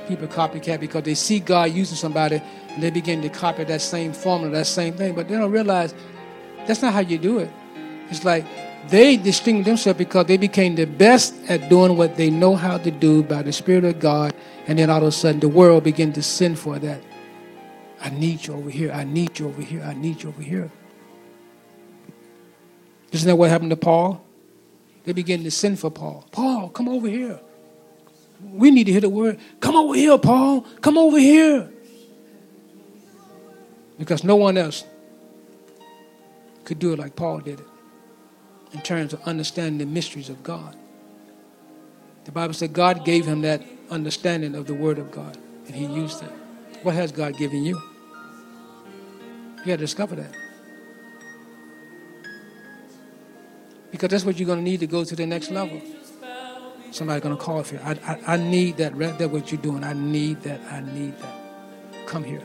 [0.07, 2.41] people copycat because they see God using somebody
[2.81, 5.93] they begin to copy that same formula, that same thing, but they don't realize
[6.67, 7.51] that's not how you do it.
[8.09, 8.45] It's like
[8.89, 12.91] they distinguish themselves because they became the best at doing what they know how to
[12.91, 14.33] do by the Spirit of God,
[14.67, 17.01] and then all of a sudden the world began to send for that.
[18.01, 18.91] I need you over here.
[18.91, 19.83] I need you over here.
[19.83, 20.71] I need you over here.
[23.11, 24.23] Isn't that what happened to Paul?
[25.03, 26.25] They began to send for Paul.
[26.31, 27.39] Paul, come over here.
[28.41, 29.39] We need to hear the word.
[29.59, 30.61] Come over here, Paul.
[30.81, 31.69] Come over here.
[33.99, 34.83] Because no one else
[36.63, 37.65] could do it like Paul did it
[38.71, 40.75] in terms of understanding the mysteries of God.
[42.25, 45.37] The Bible said God gave him that understanding of the Word of God,
[45.67, 46.31] and he used it.
[46.83, 47.81] What has God given you?
[49.59, 50.33] You got to discover that.
[53.91, 55.81] Because that's what you're going to need to go to the next level.
[56.91, 57.81] Somebody's going to call for you.
[57.83, 59.83] I, I, I need that there, what you're doing.
[59.83, 60.61] I need that.
[60.71, 61.35] I need that.
[62.05, 62.43] Come here.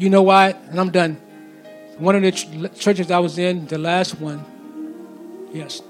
[0.00, 0.54] You know why?
[0.70, 1.16] And I'm done.
[1.98, 4.42] One of the ch- churches I was in, the last one,
[5.52, 5.82] yes.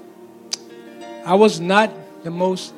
[1.25, 1.89] I was not
[2.25, 2.73] the most,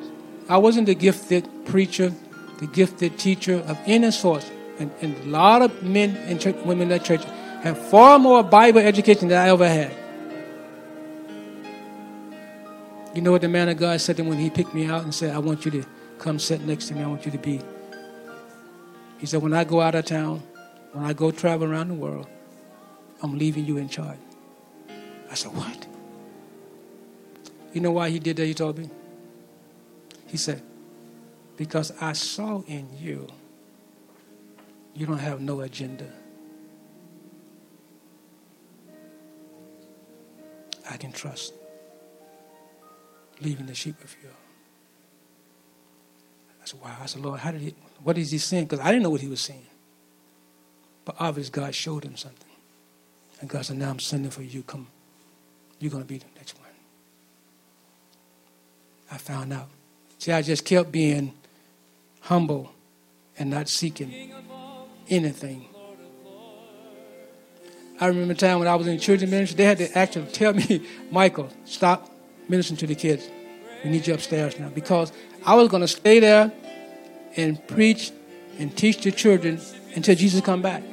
[0.47, 2.13] I wasn't the gifted preacher,
[2.59, 4.47] the gifted teacher of any sort.
[4.77, 7.23] And, and a lot of men and church, women in that church
[7.63, 9.91] have far more Bible education than I ever had.
[13.15, 15.01] You know what the man of God said to him when he picked me out
[15.01, 15.83] and said, I want you to
[16.19, 17.01] come sit next to me.
[17.01, 17.59] I want you to be.
[19.17, 20.43] He said, when I go out of town,
[20.93, 22.27] when I go travel around the world,
[23.21, 24.17] I'm leaving you in charge.
[25.29, 25.87] I said, What?
[27.73, 28.45] You know why he did that?
[28.45, 28.89] He told me.
[30.27, 30.61] He said,
[31.57, 33.27] Because I saw in you,
[34.93, 36.07] you don't have no agenda.
[40.89, 41.53] I can trust
[43.41, 44.29] leaving the sheep with you.
[46.61, 46.97] I said, wow.
[47.01, 48.65] I said, Lord, how did he, what is he saying?
[48.65, 49.65] Because I didn't know what he was saying.
[51.05, 52.49] But obviously God showed him something.
[53.41, 54.63] And God said, now I'm sending for you.
[54.63, 54.87] Come.
[55.79, 56.69] you're going to be the next one.
[59.11, 59.67] I found out.
[60.17, 61.33] See, I just kept being
[62.21, 62.71] humble
[63.37, 64.31] and not seeking
[65.09, 65.65] anything.
[67.99, 70.53] I remember a time when I was in children's ministry, they had to actually tell
[70.53, 72.09] me, Michael, stop
[72.49, 73.27] ministering to the kids.
[73.83, 74.69] We need you upstairs now.
[74.69, 75.11] Because
[75.45, 76.51] I was going to stay there
[77.35, 78.11] and preach
[78.57, 79.59] and teach the children
[79.95, 80.83] until Jesus come back.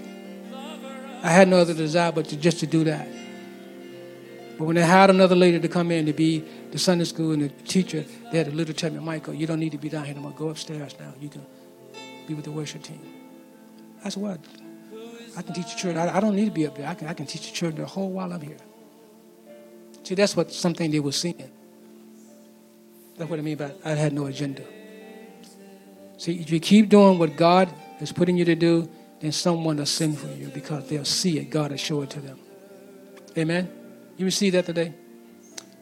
[1.22, 3.06] I had no other desire but to just to do that.
[4.58, 7.42] But when they hired another lady to come in to be the Sunday school and
[7.42, 10.04] the teacher, they had to literally tell me, Michael, you don't need to be down
[10.04, 10.34] here anymore.
[10.36, 11.14] Go upstairs now.
[11.18, 11.46] You can
[12.26, 13.00] be with the worship team.
[14.04, 14.40] I said, what
[15.36, 16.08] I can teach the children.
[16.08, 16.86] I, I, don't need to be up there.
[16.86, 18.56] I can, I can teach the children the whole while I'm here.
[20.02, 21.50] See, that's what something they were seeing.
[23.16, 24.62] That's what I mean by I had no agenda.
[26.16, 28.88] See, if you keep doing what God is putting you to do,
[29.20, 31.50] then someone will sing for you because they'll see it.
[31.50, 32.38] God will show it to them.
[33.36, 33.70] Amen.
[34.16, 34.94] You receive that today?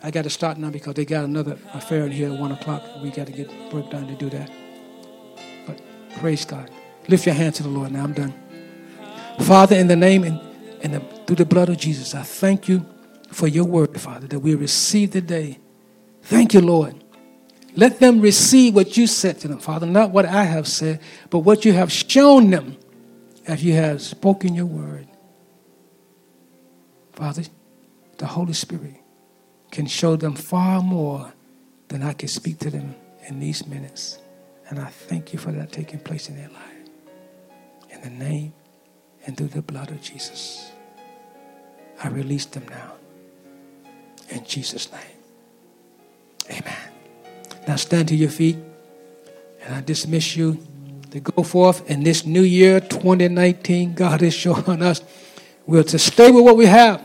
[0.03, 2.83] I got to start now because they got another affair in here at 1 o'clock.
[3.03, 4.51] We got to get work done to do that.
[5.67, 5.81] But
[6.19, 6.71] praise God.
[7.09, 8.05] Lift your hand to the Lord now.
[8.05, 8.35] I'm done.
[9.41, 10.41] Father, in the name and,
[10.83, 12.85] and the, through the blood of Jesus, I thank you
[13.31, 15.59] for your word, Father, that we receive today.
[16.23, 17.03] Thank you, Lord.
[17.75, 21.41] Let them receive what you said to them, Father, not what I have said, but
[21.41, 22.77] what you have shown them
[23.49, 25.09] as you have spoken your word.
[27.15, 27.43] Father,
[28.19, 28.97] the Holy Spirit
[29.71, 31.33] can show them far more
[31.89, 32.95] than I can speak to them
[33.27, 34.19] in these minutes.
[34.69, 36.89] And I thank you for that taking place in their life.
[37.91, 38.53] In the name
[39.27, 40.71] and through the blood of Jesus,
[42.03, 42.93] I release them now.
[44.29, 45.01] In Jesus' name.
[46.51, 46.93] Amen.
[47.67, 48.59] Now stand to your feet,
[49.63, 50.68] and I dismiss you
[51.11, 53.95] to go forth in this new year, 2019.
[53.95, 55.03] God is showing us
[55.67, 57.03] we're to stay with what we have.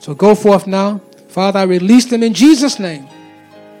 [0.00, 1.00] So go forth now.
[1.28, 3.06] Father, I release them in Jesus' name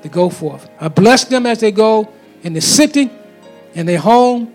[0.02, 0.68] to go forth.
[0.80, 2.12] I bless them as they go
[2.42, 3.10] in the city,
[3.74, 4.54] in their home,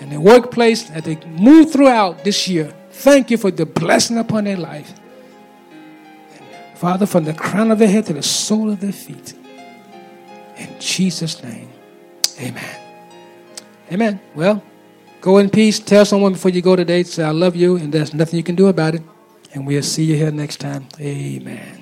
[0.00, 2.74] in their workplace, as they move throughout this year.
[2.90, 4.92] Thank you for the blessing upon their life.
[6.74, 9.34] Father, from the crown of their head to the sole of their feet.
[10.56, 11.70] In Jesus' name,
[12.40, 12.85] amen.
[13.92, 14.20] Amen.
[14.34, 14.62] Well,
[15.20, 15.78] go in peace.
[15.78, 18.56] Tell someone before you go today, say, I love you, and there's nothing you can
[18.56, 19.02] do about it.
[19.54, 20.88] And we'll see you here next time.
[21.00, 21.75] Amen.